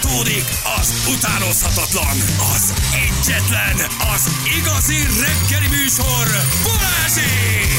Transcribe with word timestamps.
Folytatódik 0.00 0.44
az 0.80 1.04
utánozhatatlan, 1.16 2.16
az 2.54 2.74
egyetlen, 2.92 3.76
az 4.14 4.30
igazi 4.58 4.96
reggeli 4.96 5.66
műsor, 5.68 6.26
Balázsék! 6.62 7.70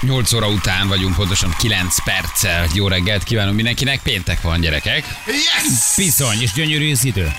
8 0.00 0.32
óra 0.32 0.48
után 0.48 0.88
vagyunk, 0.88 1.14
pontosan 1.14 1.54
9 1.58 2.04
perccel. 2.04 2.66
Jó 2.74 2.88
reggelt 2.88 3.22
kívánunk 3.22 3.56
mindenkinek. 3.56 4.00
Péntek 4.02 4.40
van, 4.40 4.60
gyerekek. 4.60 5.04
Yes! 5.26 5.94
Bizony, 5.96 6.40
és 6.40 6.52
gyönyörű 6.52 6.90
az 6.90 7.04
idő. 7.04 7.32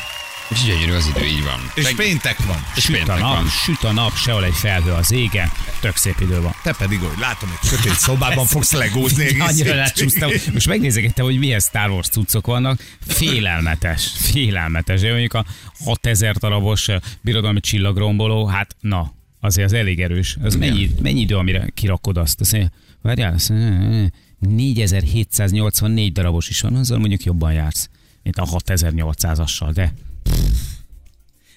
És 0.50 0.64
gyönyörű 0.64 0.92
az 0.92 1.12
idő, 1.16 1.26
így 1.26 1.44
van. 1.44 1.60
És 1.76 1.84
Meg- 1.84 1.96
péntek 1.96 2.46
van. 2.46 2.58
és 2.76 2.84
Süt 2.84 2.94
a 2.96 2.98
péntek 2.98 3.20
nap, 3.20 3.34
van. 3.36 3.48
süt 3.48 3.84
a 3.84 3.92
nap, 3.92 4.16
sehol 4.16 4.44
egy 4.46 4.54
felhő 4.54 4.92
az 4.92 5.12
égen. 5.12 5.52
Tök 5.80 5.96
szép 5.96 6.20
idő 6.20 6.42
van. 6.42 6.54
Te 6.64 6.74
pedig, 6.78 7.00
hogy 7.00 7.20
látom, 7.20 7.50
egy 7.62 7.68
sötét 7.70 7.94
szobában 7.94 8.46
fogsz 8.46 8.72
legózni 8.72 9.24
egész 9.26 9.42
Annyira 9.50 9.76
lecsúsztam. 9.76 10.32
Most 10.54 10.68
megnézegettem, 10.68 11.26
hogy 11.26 11.38
milyen 11.40 11.60
Star 11.60 11.90
Wars 11.90 12.08
cuccok 12.08 12.46
vannak. 12.46 12.82
Félelmetes, 13.08 14.12
félelmetes. 14.16 15.02
Én 15.02 15.10
mondjuk 15.10 15.34
a 15.34 15.46
6000 15.84 16.36
darabos 16.36 16.88
eh, 16.88 17.00
birodalmi 17.22 17.60
csillagromboló, 17.60 18.46
hát 18.46 18.76
na, 18.80 19.14
azért 19.40 19.68
az 19.68 19.74
elég 19.74 20.02
erős. 20.02 20.38
Az 20.44 20.56
mennyi, 20.56 20.90
mennyi 21.02 21.20
idő, 21.20 21.36
amire 21.38 21.68
kirakod 21.74 22.18
azt? 22.18 22.42
Azt 22.42 22.52
mondja, 22.52 22.72
várjál, 23.02 23.34
azt 23.34 23.50
mondja, 23.50 24.10
4784 24.40 26.12
darabos 26.12 26.50
is 26.50 26.62
van, 26.62 26.76
azzal 26.76 26.98
mondjuk 27.00 27.24
jobban 27.24 27.54
jársz, 27.54 27.90
mint 28.24 28.38
a 28.38 28.46
6800-assal, 28.46 29.70
de 29.74 29.94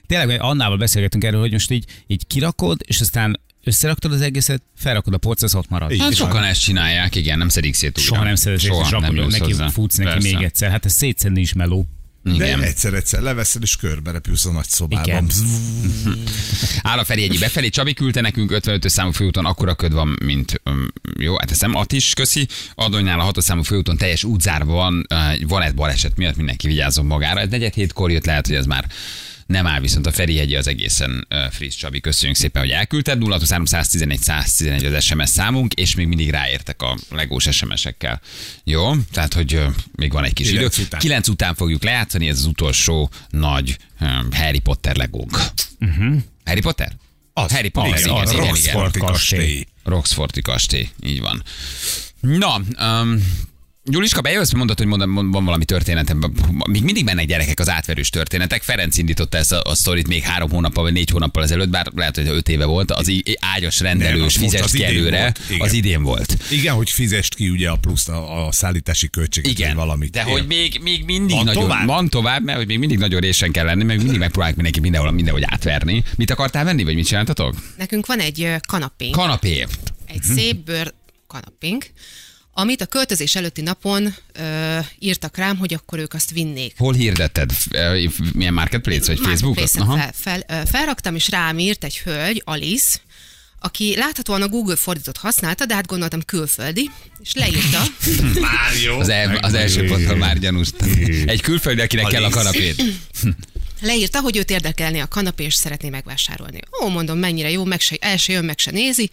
tényleg 0.06 0.40
annával 0.40 0.76
beszélgetünk 0.76 1.24
erről, 1.24 1.40
hogy 1.40 1.52
most 1.52 1.70
így, 1.70 1.84
így 2.06 2.26
kirakod, 2.26 2.80
és 2.84 3.00
aztán 3.00 3.40
összeraktad 3.64 4.12
az 4.12 4.20
egészet, 4.20 4.62
felrakod 4.76 5.14
a 5.14 5.18
polcra, 5.18 5.46
az 5.46 5.54
ott 5.54 5.68
marad. 5.68 5.96
Hát 5.96 6.14
sokan 6.14 6.44
ezt 6.44 6.60
csinálják, 6.60 7.14
igen, 7.14 7.38
nem 7.38 7.48
szedik 7.48 7.74
szét 7.74 7.98
újra. 7.98 8.08
Soha 8.10 8.24
nem 8.24 8.34
szeretsz, 8.34 8.62
Soha 8.62 8.98
és 9.00 9.08
nyúlsz 9.10 9.38
neki 9.38 9.54
futsz 9.70 9.96
neki 9.96 10.32
még 10.32 10.42
egyszer. 10.42 10.70
Hát 10.70 10.84
ez 10.84 10.92
szétszedni 10.92 11.40
is 11.40 11.52
meló. 11.52 11.86
De 12.22 12.32
Igen. 12.32 12.62
egyszer-egyszer 12.62 13.20
leveszed, 13.20 13.62
és 13.62 13.76
körbe 13.76 14.10
repülsz 14.10 14.44
a 14.44 14.52
nagy 14.52 14.68
szobában. 14.68 15.28
Áll 16.82 16.98
a 16.98 17.04
Feri 17.04 17.22
egy 17.22 17.38
befelé, 17.38 17.68
Csabi 17.68 17.94
küldte 17.94 18.20
nekünk 18.20 18.50
55 18.50 18.88
számú 18.88 19.10
főúton, 19.10 19.44
akkora 19.44 19.74
köd 19.74 19.92
van, 19.92 20.18
mint 20.24 20.60
öm, 20.64 20.92
jó, 21.18 21.38
hát 21.38 21.50
ezt 21.50 21.60
nem 21.60 21.74
Atis, 21.74 22.14
köszi. 22.14 22.48
Adonynál 22.74 23.20
a 23.20 23.22
6 23.22 23.40
számú 23.42 23.62
főúton 23.62 23.96
teljes 23.96 24.24
útzárva 24.24 24.72
van, 24.72 25.06
uh, 25.10 25.48
van 25.48 25.62
egy 25.62 25.74
baleset 25.74 26.16
miatt 26.16 26.36
mindenki 26.36 26.66
vigyázzon 26.66 27.06
magára. 27.06 27.40
Ez 27.40 27.48
negyed 27.48 27.74
hétkor 27.74 28.10
jött, 28.10 28.26
lehet, 28.26 28.46
hogy 28.46 28.56
ez 28.56 28.66
már 28.66 28.86
nem 29.46 29.66
áll, 29.66 29.80
viszont 29.80 30.06
a 30.06 30.12
Feri 30.12 30.36
hegyi 30.36 30.56
az 30.56 30.66
egészen 30.66 31.26
friss, 31.50 31.76
Csabi. 31.76 32.00
Köszönjük 32.00 32.36
szépen, 32.36 32.62
hogy 32.62 32.70
elküldted. 32.70 33.18
0 33.18 33.38
111 33.64 34.20
111 34.20 34.84
az 34.84 35.04
SMS 35.04 35.28
számunk, 35.28 35.72
és 35.74 35.94
még 35.94 36.06
mindig 36.06 36.30
ráértek 36.30 36.82
a 36.82 36.98
legós 37.10 37.48
SMS-ekkel. 37.50 38.20
Jó, 38.64 38.94
tehát, 39.12 39.34
hogy 39.34 39.60
még 39.92 40.12
van 40.12 40.24
egy 40.24 40.32
kis 40.32 40.48
Kilenc 40.48 40.76
idő. 40.76 40.84
után. 40.86 41.00
9 41.00 41.28
után 41.28 41.54
fogjuk 41.54 41.82
lejátszani, 41.82 42.28
ez 42.28 42.38
az 42.38 42.44
utolsó 42.44 43.10
nagy 43.30 43.76
Harry 44.30 44.58
Potter 44.58 44.96
legónk. 44.96 45.38
Harry 46.44 46.60
Potter? 46.60 46.92
Az, 47.32 47.52
Harry 47.52 47.68
Potter, 47.68 47.92
az, 47.92 48.00
igen, 48.00 48.16
az, 48.16 48.32
igen, 48.32 48.44
igen. 48.44 48.72
Roxforti 48.72 48.98
kastély. 48.98 49.66
Roxforti 49.84 50.42
kastély, 50.42 50.88
így 51.02 51.20
van. 51.20 51.42
Na, 52.20 52.60
um, 52.80 53.24
Juliska, 53.84 54.20
bejössz, 54.20 54.52
mondod, 54.52 54.78
hogy 54.78 54.86
mondom, 54.86 55.10
mond- 55.10 55.32
van 55.32 55.44
valami 55.44 55.64
történetem. 55.64 56.32
Még 56.68 56.82
mindig 56.82 57.04
mennek 57.04 57.26
gyerekek 57.26 57.60
az 57.60 57.68
átverős 57.68 58.10
történetek. 58.10 58.62
Ferenc 58.62 58.98
indította 58.98 59.36
ezt 59.38 59.52
a, 59.52 59.60
a 59.64 59.74
sztorit 59.74 60.08
még 60.08 60.22
három 60.22 60.50
hónappal 60.50 60.82
vagy 60.82 60.92
négy 60.92 61.10
hónappal 61.10 61.42
ezelőtt, 61.42 61.68
bár 61.68 61.86
lehet, 61.94 62.16
hogy 62.16 62.26
öt 62.28 62.48
éve 62.48 62.64
volt. 62.64 62.90
Az 62.90 63.12
ágyas 63.40 63.80
rendelős, 63.80 64.12
Nem, 64.14 64.24
az 64.24 64.36
most 64.40 64.52
fizes 64.52 64.60
az 64.60 64.70
ki 64.70 64.76
idén 64.76 64.88
előre, 64.96 65.20
volt, 65.20 65.40
igen. 65.50 65.60
az 65.60 65.72
idén 65.72 66.02
volt. 66.02 66.36
Igen, 66.50 66.74
hogy 66.74 66.90
fizest 66.90 67.34
ki 67.34 67.48
ugye 67.48 67.68
a 67.70 67.76
plusz 67.76 68.08
a, 68.08 68.46
a 68.46 68.52
szállítási 68.52 69.08
költséget, 69.10 69.50
Igen, 69.50 69.76
valamit. 69.76 70.10
de 70.10 70.22
hogy 70.22 70.46
még, 70.46 70.78
még 70.82 71.04
mindig 71.04 71.36
Van 71.36 71.44
nagyon, 71.44 71.62
tovább? 71.62 71.86
van 71.86 72.08
tovább, 72.08 72.44
mert 72.44 72.58
hogy 72.58 72.66
még 72.66 72.78
mindig 72.78 72.98
nagyon 72.98 73.20
résen 73.20 73.52
kell 73.52 73.64
lenni, 73.64 73.84
meg 73.84 73.96
mindig 73.96 74.18
megpróbálják 74.18 74.54
mindenki 74.56 74.80
mindenhol, 74.80 75.10
mindenhogy 75.10 75.44
átverni. 75.46 76.04
Mit 76.16 76.30
akartál 76.30 76.64
venni, 76.64 76.82
vagy 76.84 76.94
mit 76.94 77.06
csináltatok? 77.06 77.54
Nekünk 77.76 78.06
van 78.06 78.18
egy 78.18 78.42
ö, 78.42 78.54
kanapénk, 78.68 79.12
Kanapé. 79.14 79.66
egy 80.06 80.22
szép 80.22 80.56
bőr 80.56 80.94
kanapénk, 81.26 81.90
amit 82.52 82.80
a 82.80 82.86
költözés 82.86 83.34
előtti 83.34 83.60
napon 83.60 84.14
ö, 84.32 84.78
írtak 84.98 85.36
rám, 85.36 85.56
hogy 85.56 85.74
akkor 85.74 85.98
ők 85.98 86.14
azt 86.14 86.30
vinnék. 86.30 86.74
Hol 86.76 86.94
hirdetted? 86.94 87.50
Milyen 88.32 88.54
marketplace, 88.54 89.06
vagy 89.06 89.20
Facebookon? 89.20 89.64
Marketplace-en 89.86 90.12
Fel, 90.12 90.42
fel, 90.46 90.62
ö, 90.62 90.66
felraktam, 90.66 91.14
és 91.14 91.28
rám 91.28 91.58
írt 91.58 91.84
egy 91.84 91.98
hölgy, 91.98 92.42
Alice, 92.44 92.98
aki 93.60 93.96
láthatóan 93.96 94.42
a 94.42 94.48
Google 94.48 94.76
fordítót 94.76 95.16
használta, 95.16 95.66
de 95.66 95.74
hát 95.74 95.86
gondoltam 95.86 96.22
külföldi, 96.22 96.90
és 97.22 97.32
leírta, 97.32 97.82
Már 98.40 98.72
jó. 98.82 98.98
Az, 98.98 99.08
el, 99.08 99.36
az 99.36 99.54
első 99.54 99.86
ponttal 99.86 100.16
már 100.16 100.38
gyanús. 100.38 100.68
Egy 101.26 101.40
külföldi, 101.40 101.80
akinek 101.80 102.06
kell 102.06 102.22
a 102.22 102.24
Alice. 102.24 102.38
kanapét. 102.38 102.82
leírta, 103.80 104.20
hogy 104.20 104.36
őt 104.36 104.50
érdekelni 104.50 104.98
a 104.98 105.06
kanapé, 105.06 105.44
és 105.44 105.54
szeretné 105.54 105.88
megvásárolni. 105.88 106.58
Ó, 106.82 106.88
mondom, 106.88 107.18
mennyire 107.18 107.50
jó, 107.50 107.64
meg 107.64 107.80
se, 107.80 107.96
el 108.00 108.16
se 108.16 108.32
jön, 108.32 108.44
meg 108.44 108.58
se 108.58 108.70
nézi. 108.70 109.10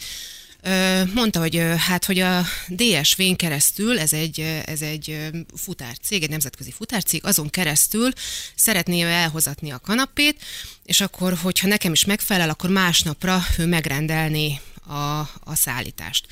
Mondta, 1.14 1.40
hogy 1.40 1.64
hát, 1.78 2.06
hogy 2.06 2.20
a 2.20 2.46
DSV-n 2.68 3.36
keresztül, 3.36 4.00
ez 4.00 4.14
egy, 4.14 4.40
ez 4.66 4.82
egy 4.82 5.30
futárcég, 5.56 6.24
egy 6.24 6.30
nemzetközi 6.30 6.72
futárcég, 6.72 7.26
azon 7.26 7.50
keresztül 7.50 8.12
szeretné 8.56 9.02
elhozatni 9.02 9.72
a 9.72 9.80
kanapét, 9.80 10.42
és 10.84 11.02
akkor, 11.02 11.34
hogyha 11.42 11.68
nekem 11.68 11.92
is 11.92 12.06
megfelel, 12.06 12.50
akkor 12.50 12.70
másnapra 12.70 13.42
ő 13.58 13.66
megrendelni 13.66 14.62
a, 14.88 15.20
a 15.44 15.56
szállítást. 15.56 16.28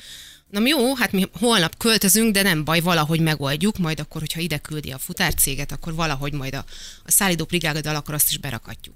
Na 0.50 0.60
jó, 0.66 0.94
hát 0.94 1.12
mi 1.12 1.26
holnap 1.32 1.76
költözünk, 1.76 2.32
de 2.32 2.42
nem 2.42 2.64
baj, 2.64 2.80
valahogy 2.80 3.20
megoldjuk, 3.20 3.78
majd 3.78 4.00
akkor, 4.00 4.20
hogyha 4.20 4.40
ide 4.40 4.58
küldi 4.58 4.90
a 4.90 4.98
futárcéget, 4.98 5.72
akkor 5.72 5.94
valahogy 5.94 6.32
majd 6.32 6.54
a, 6.54 6.64
a 7.04 7.10
szállító 7.10 7.44
brigáddal 7.44 7.96
akkor 7.96 8.14
azt 8.14 8.30
is 8.30 8.38
berakatjuk. 8.38 8.94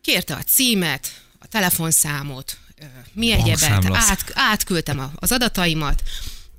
Kérte 0.00 0.34
a 0.34 0.42
címet, 0.42 1.22
a 1.38 1.46
telefonszámot, 1.46 2.58
mi 3.12 3.32
egyebet, 3.32 3.84
át, 3.92 4.24
átküldtem 4.34 5.10
az 5.14 5.32
adataimat, 5.32 6.02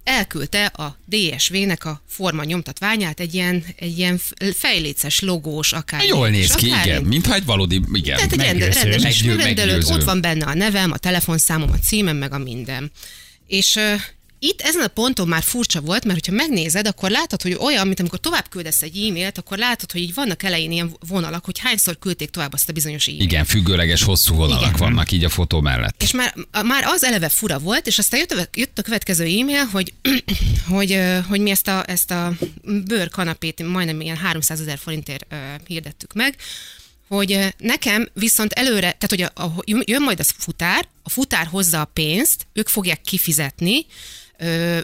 elküldte 0.04 0.66
a 0.66 0.98
DSV-nek 1.06 1.86
a 1.86 2.02
forma 2.10 2.44
nyomtatványát, 2.44 3.20
egy 3.20 3.34
ilyen, 3.34 3.64
egy 3.76 3.98
ilyen 3.98 4.22
fejléces 4.54 5.20
logós 5.20 5.74
akár. 5.74 6.04
Jól 6.04 6.30
néz 6.30 6.54
ki, 6.56 6.66
igen. 6.68 7.04
Mintha 7.04 7.34
egy 7.34 7.46
valódi, 7.46 7.82
igen. 7.94 8.16
Tehát 8.16 8.32
egy 8.32 8.40
rende, 8.40 8.66
Meggyőző. 8.66 8.90
rendes 8.90 9.04
Meggyő- 9.04 9.36
megrendelőt, 9.36 9.72
meggyőző. 9.74 9.94
ott 9.94 10.04
van 10.04 10.22
benne 10.22 10.46
a 10.46 10.54
nevem, 10.54 10.92
a 10.92 10.98
telefonszámom, 10.98 11.72
a 11.72 11.78
címem, 11.80 12.18
meg 12.18 12.34
a 12.34 12.38
minden. 12.38 12.92
És 13.48 13.80
itt 14.40 14.62
ezen 14.62 14.82
a 14.82 14.88
ponton 14.88 15.28
már 15.28 15.44
furcsa 15.44 15.82
volt, 15.82 16.06
mert 16.06 16.26
hogyha 16.26 16.44
megnézed, 16.44 16.88
akkor 16.88 17.10
látod, 17.10 17.42
hogy 17.42 17.58
olyan, 17.60 17.86
mint 17.88 18.00
amikor 18.00 18.20
tovább 18.20 18.50
küldesz 18.50 18.82
egy 18.82 18.98
e-mailt, 18.98 19.38
akkor 19.38 19.58
látod, 19.58 19.92
hogy 19.92 20.02
így 20.02 20.14
vannak 20.14 20.44
elején 20.44 20.72
ilyen 20.72 20.98
vonalak, 21.08 21.46
hogy 21.46 21.60
hányszor 21.60 22.00
küldték 22.00 22.30
tovább 22.30 22.54
azt 22.54 22.70
a 22.70 22.74
bizonyos 22.74 23.08
e-mailt. 23.08 23.24
Igen, 23.24 23.46
függőleges 23.46 24.04
hosszú 24.04 24.36
vonalak 24.36 24.62
Igen. 24.62 24.80
vannak 24.80 25.12
így 25.12 25.24
a 25.24 25.30
fotó 25.30 25.62
mellett. 25.62 26.02
És 26.02 26.12
már, 26.12 26.34
már 26.66 26.84
az 26.84 27.04
eleve 27.04 27.30
fura 27.30 27.60
volt, 27.60 27.88
és 27.88 27.98
aztán 27.98 28.20
jött 28.20 28.32
a, 28.32 28.48
jött 28.54 28.80
a 28.80 28.82
következő 28.82 29.24
e-mail, 29.24 29.64
hogy, 29.64 29.94
hogy, 30.76 31.00
hogy 31.28 31.40
mi 31.40 31.50
ezt 31.50 31.68
a, 31.68 31.84
ezt 31.88 32.12
a 32.12 32.34
bőrkanapét 32.86 33.68
majdnem 33.68 34.02
ilyen 34.02 34.18
300 34.18 34.60
ezer 34.60 34.78
forintért 34.78 35.36
hirdettük 35.66 36.14
meg, 36.14 36.36
hogy 37.08 37.54
nekem 37.58 38.10
viszont 38.14 38.54
előre, 38.54 38.96
tehát 39.00 39.10
hogy 39.10 39.22
a, 39.22 39.44
a, 39.44 39.82
jön 39.86 40.02
majd 40.02 40.20
az 40.20 40.34
futár, 40.38 40.88
a 41.04 41.10
futár 41.10 41.48
hozza 41.48 41.82
a 41.82 41.86
pénzt, 41.86 42.48
ők 42.54 42.68
fogják 42.68 43.02
kifizetni, 43.02 43.86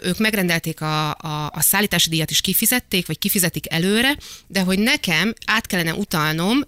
ők 0.02 0.18
megrendelték 0.18 0.80
a, 0.80 1.10
a, 1.10 1.50
a 1.52 1.60
szállítási 1.60 2.08
díjat 2.08 2.30
is 2.30 2.40
kifizették, 2.40 3.06
vagy 3.06 3.18
kifizetik 3.18 3.72
előre, 3.72 4.16
de 4.46 4.60
hogy 4.60 4.78
nekem 4.78 5.32
át 5.46 5.66
kellene 5.66 5.94
utalnom 5.94 6.60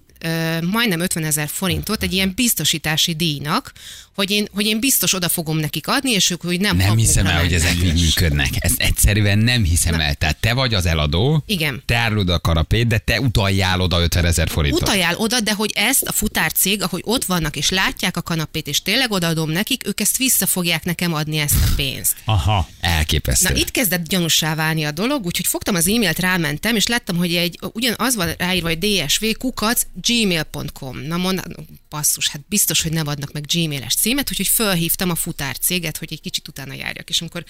majdnem 0.70 1.00
50 1.00 1.24
ezer 1.24 1.48
forintot 1.48 2.02
egy 2.02 2.12
ilyen 2.12 2.32
biztosítási 2.34 3.14
díjnak, 3.14 3.72
hogy 4.14 4.30
én, 4.30 4.48
hogy 4.52 4.66
én 4.66 4.80
biztos 4.80 5.12
oda 5.14 5.28
fogom 5.28 5.58
nekik 5.58 5.88
adni, 5.88 6.10
és 6.10 6.30
ők 6.30 6.42
hogy 6.42 6.60
nem 6.60 6.76
Nem 6.76 6.96
hiszem 6.96 7.26
el, 7.26 7.40
hogy 7.40 7.50
mennek. 7.50 7.64
ezek 7.64 7.82
így 7.84 8.00
működnek. 8.00 8.48
Ezt 8.58 8.80
egyszerűen 8.80 9.38
nem 9.38 9.64
hiszem 9.64 10.00
el. 10.00 10.14
Tehát 10.14 10.36
te 10.36 10.52
vagy 10.52 10.74
az 10.74 10.86
eladó, 10.86 11.42
Igen. 11.46 11.82
te 11.86 11.96
árulod 11.96 12.28
a 12.28 12.38
kanapét, 12.38 12.86
de 12.86 12.98
te 12.98 13.20
utaljál 13.20 13.80
oda 13.80 14.00
50 14.00 14.24
ezer 14.24 14.48
forintot. 14.48 14.80
Utaljál 14.82 15.16
oda, 15.16 15.40
de 15.40 15.52
hogy 15.52 15.72
ezt 15.74 16.02
a 16.02 16.12
futárcég, 16.12 16.82
ahogy 16.82 17.02
ott 17.04 17.24
vannak 17.24 17.56
és 17.56 17.70
látják 17.70 18.16
a 18.16 18.22
kanapét, 18.22 18.66
és 18.66 18.82
tényleg 18.82 19.10
odaadom 19.10 19.50
nekik, 19.50 19.86
ők 19.86 20.00
ezt 20.00 20.16
vissza 20.16 20.46
fogják 20.46 20.84
nekem 20.84 21.14
adni 21.14 21.38
ezt 21.38 21.62
a 21.64 21.72
pénzt. 21.76 22.16
Aha. 22.24 22.68
Elképesztő. 22.80 23.48
Na 23.52 23.58
itt 23.58 23.70
kezdett 23.70 24.08
gyanúsá 24.08 24.54
válni 24.54 24.84
a 24.84 24.90
dolog, 24.90 25.24
úgyhogy 25.26 25.46
fogtam 25.46 25.74
az 25.74 25.88
e-mailt, 25.88 26.18
rámentem, 26.18 26.76
és 26.76 26.86
láttam, 26.86 27.16
hogy 27.16 27.34
egy, 27.34 27.58
ugyan 27.72 27.94
az 27.98 28.14
van 28.14 28.28
ráírva, 28.38 28.68
hogy 28.68 28.78
dsv 28.78 29.24
kukac 29.38 29.82
gmail.com. 30.16 30.98
Na 30.98 31.16
mondom, 31.16 31.66
basszus, 31.88 32.28
hát 32.28 32.48
biztos, 32.48 32.82
hogy 32.82 32.92
nem 32.92 33.06
adnak 33.06 33.32
meg 33.32 33.46
gmail-es 33.46 33.94
címet, 33.94 34.30
úgyhogy 34.30 34.48
fölhívtam 34.48 35.10
a 35.10 35.14
futárcéget, 35.14 35.96
hogy 35.96 36.12
egy 36.12 36.20
kicsit 36.20 36.48
utána 36.48 36.74
járjak. 36.74 37.08
És 37.08 37.20
amikor, 37.20 37.44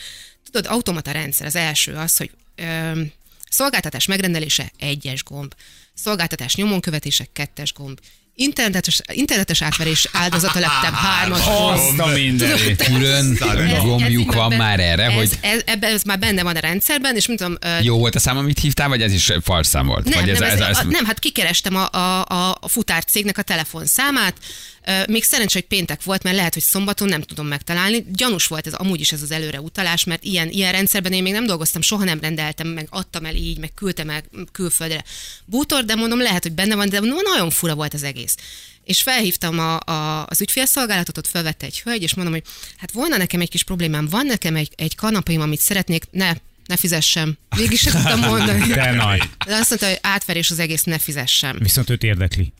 tudod, 0.44 0.66
automata 0.66 1.10
rendszer, 1.10 1.46
az 1.46 1.56
első 1.56 1.94
az, 1.94 2.16
hogy 2.16 2.30
öm, 2.54 3.12
szolgáltatás 3.50 4.06
megrendelése 4.06 4.72
egyes 4.78 5.24
gomb, 5.24 5.54
szolgáltatás 5.94 6.54
nyomon 6.54 6.80
követése 6.80 7.26
kettes 7.32 7.72
gomb, 7.72 8.00
internetes, 8.38 9.00
internetes 9.12 9.62
átverés 9.62 10.08
áldozata 10.12 10.58
lettem 10.58 10.94
hármas. 10.94 11.40
Azt 11.46 11.98
a 11.98 12.06
mindenit. 12.06 12.82
Külön 12.82 13.38
Ez- 13.40 13.82
gombjuk 13.82 14.28
ez 14.28 14.34
van 14.34 14.52
már 14.52 14.80
erre, 14.80 15.04
ez, 15.04 15.14
hogy 15.14 15.30
Ez, 15.40 15.60
ebben 15.64 15.92
ez 15.92 16.02
már 16.02 16.18
benne 16.18 16.42
van 16.42 16.56
a 16.56 16.60
rendszerben, 16.60 17.16
és 17.16 17.26
mint 17.26 17.38
tudom, 17.38 17.56
jó 17.82 17.98
volt 17.98 18.14
a 18.14 18.18
szám, 18.18 18.36
amit 18.36 18.58
hívtál, 18.58 18.88
vagy 18.88 19.02
ez 19.02 19.12
is 19.12 19.32
fals 19.42 19.66
szám 19.66 19.86
volt? 19.86 20.04
nem, 20.04 20.20
vagy 20.20 20.30
ez, 20.30 20.38
nem, 20.38 20.48
ez, 20.50 20.60
ez, 20.60 20.68
ez, 20.68 20.78
a, 20.78 20.84
nem, 20.84 21.04
hát 21.04 21.18
kikerestem 21.18 21.76
a, 21.76 21.88
a, 21.90 22.24
a, 22.60 22.68
futárcégnek 22.68 23.38
a 23.38 23.42
telefonszámát, 23.42 24.34
még 25.08 25.24
szerencsé, 25.24 25.58
hogy 25.58 25.68
péntek 25.68 26.02
volt, 26.02 26.22
mert 26.22 26.36
lehet, 26.36 26.54
hogy 26.54 26.62
szombaton 26.62 27.08
nem 27.08 27.22
tudom 27.22 27.46
megtalálni. 27.46 28.04
Gyanús 28.12 28.46
volt 28.46 28.66
ez 28.66 28.72
amúgy 28.72 29.00
is 29.00 29.12
ez 29.12 29.22
az 29.22 29.30
előre 29.30 29.60
utalás, 29.60 30.04
mert 30.04 30.24
ilyen, 30.24 30.50
ilyen 30.50 30.72
rendszerben 30.72 31.12
én 31.12 31.22
még 31.22 31.32
nem 31.32 31.46
dolgoztam, 31.46 31.82
soha 31.82 32.04
nem 32.04 32.20
rendeltem, 32.20 32.68
meg 32.68 32.86
adtam 32.90 33.24
el 33.24 33.34
így, 33.34 33.58
meg 33.58 33.74
küldtem 33.74 34.10
el 34.10 34.22
külföldre 34.52 35.04
bútor, 35.44 35.84
de 35.84 35.94
mondom, 35.94 36.20
lehet, 36.20 36.42
hogy 36.42 36.52
benne 36.52 36.74
van, 36.74 36.88
de 36.88 37.00
nagyon 37.00 37.50
fura 37.50 37.74
volt 37.74 37.94
az 37.94 38.02
egész. 38.02 38.36
És 38.84 39.02
felhívtam 39.02 39.58
a, 39.58 39.80
a, 39.80 40.26
az 40.26 40.40
ügyfélszolgálatot, 40.40 41.18
ott 41.18 41.26
felvette 41.26 41.66
egy 41.66 41.80
hölgy, 41.80 42.02
és 42.02 42.14
mondom, 42.14 42.34
hogy 42.34 42.44
hát 42.76 42.92
volna 42.92 43.16
nekem 43.16 43.40
egy 43.40 43.50
kis 43.50 43.62
problémám, 43.62 44.08
van 44.08 44.26
nekem 44.26 44.56
egy, 44.56 44.72
egy 44.76 44.94
kanapém, 44.94 45.40
amit 45.40 45.60
szeretnék, 45.60 46.04
ne, 46.10 46.32
ne 46.66 46.76
fizessem. 46.76 47.36
Mégis 47.56 47.80
se 47.80 47.90
tudtam 47.90 48.20
mondani. 48.20 48.66
De 48.72 48.90
nagy. 48.90 49.22
De 49.46 49.54
azt 49.54 49.68
mondta, 49.68 49.86
hogy 49.86 49.98
átverés 50.00 50.50
az 50.50 50.58
egész, 50.58 50.82
ne 50.82 50.98
fizessem. 50.98 51.56
Viszont 51.58 51.90
őt 51.90 52.02
érdekli. 52.02 52.52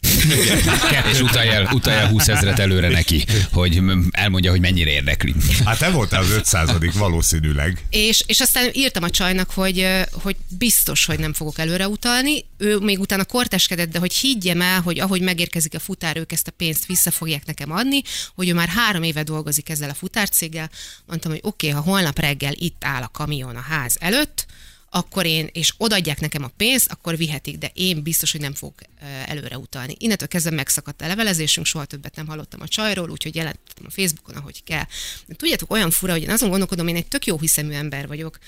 és 1.12 1.20
utalj 1.20 1.48
el, 1.48 1.68
utalj 1.72 1.96
el 1.96 2.08
20 2.08 2.28
ezret 2.28 2.58
előre 2.58 2.88
neki, 2.88 3.24
hogy 3.52 3.82
elmondja, 4.10 4.50
hogy 4.50 4.60
mennyire 4.60 4.90
érdekli. 4.90 5.34
Hát 5.64 5.78
te 5.78 5.90
voltál 5.90 6.22
az 6.22 6.30
500 6.30 6.70
valószínűleg. 6.94 7.84
És, 7.90 8.22
és 8.26 8.40
aztán 8.40 8.70
írtam 8.72 9.02
a 9.02 9.10
csajnak, 9.10 9.50
hogy, 9.50 9.88
hogy 10.10 10.36
biztos, 10.48 11.04
hogy 11.04 11.18
nem 11.18 11.32
fogok 11.32 11.58
előre 11.58 11.88
utalni. 11.88 12.44
Ő 12.58 12.78
még 12.78 13.00
utána 13.00 13.24
korteskedett, 13.24 13.90
de 13.90 13.98
hogy 13.98 14.14
higgyem 14.14 14.60
el, 14.60 14.80
hogy 14.80 15.00
ahogy 15.00 15.20
megérkezik 15.20 15.74
a 15.74 15.78
futár, 15.78 16.16
ők 16.16 16.32
ezt 16.32 16.48
a 16.48 16.50
pénzt 16.50 16.86
vissza 16.86 17.10
fogják 17.10 17.46
nekem 17.46 17.72
adni, 17.72 18.02
hogy 18.34 18.48
ő 18.48 18.54
már 18.54 18.68
három 18.68 19.02
éve 19.02 19.22
dolgozik 19.22 19.68
ezzel 19.68 19.90
a 19.90 19.94
futárcéggel. 19.94 20.70
Mondtam, 21.06 21.30
hogy 21.30 21.40
oké, 21.42 21.68
okay, 21.68 21.82
ha 21.82 21.90
holnap 21.90 22.18
reggel 22.18 22.52
itt 22.54 22.84
áll 22.84 23.02
a 23.02 23.08
kamion 23.12 23.56
a 23.56 23.60
ház 23.60 23.95
előtt, 23.98 24.46
akkor 24.90 25.26
én, 25.26 25.48
és 25.52 25.74
odaadják 25.76 26.20
nekem 26.20 26.44
a 26.44 26.50
pénzt, 26.56 26.90
akkor 26.90 27.16
vihetik, 27.16 27.58
de 27.58 27.70
én 27.74 28.02
biztos, 28.02 28.32
hogy 28.32 28.40
nem 28.40 28.54
fogok 28.54 28.78
ö, 28.80 29.04
előre 29.26 29.58
utalni. 29.58 29.94
Innentől 29.98 30.28
kezdve 30.28 30.50
megszakadt 30.50 31.00
a 31.00 31.06
levelezésünk, 31.06 31.66
soha 31.66 31.84
többet 31.84 32.16
nem 32.16 32.26
hallottam 32.26 32.60
a 32.60 32.68
csajról, 32.68 33.10
úgyhogy 33.10 33.34
jelentettem 33.34 33.84
a 33.86 33.90
Facebookon, 33.90 34.34
ahogy 34.34 34.64
kell. 34.64 34.84
De 35.26 35.34
tudjátok, 35.34 35.70
olyan 35.70 35.90
fura, 35.90 36.12
hogy 36.12 36.22
én 36.22 36.30
azon 36.30 36.48
gondolkodom, 36.48 36.88
én 36.88 36.96
egy 36.96 37.06
tök 37.06 37.26
jó 37.26 37.38
hiszemű 37.38 37.72
ember 37.72 38.06
vagyok. 38.06 38.38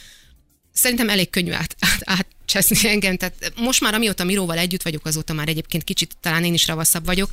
Szerintem 0.73 1.09
elég 1.09 1.31
könnyű 1.31 1.53
át, 1.53 1.77
át, 1.79 2.03
átcseszni 2.05 2.89
engem. 2.89 3.17
Tehát 3.17 3.53
most 3.57 3.81
már 3.81 3.95
amióta 3.95 4.25
Miróval 4.25 4.59
együtt 4.59 4.83
vagyok, 4.83 5.07
azóta 5.07 5.33
már 5.33 5.49
egyébként 5.49 5.85
kicsit 5.85 6.17
talán 6.21 6.45
én 6.45 6.55
is 6.55 6.67
ravaszabb 6.67 7.05
vagyok, 7.05 7.31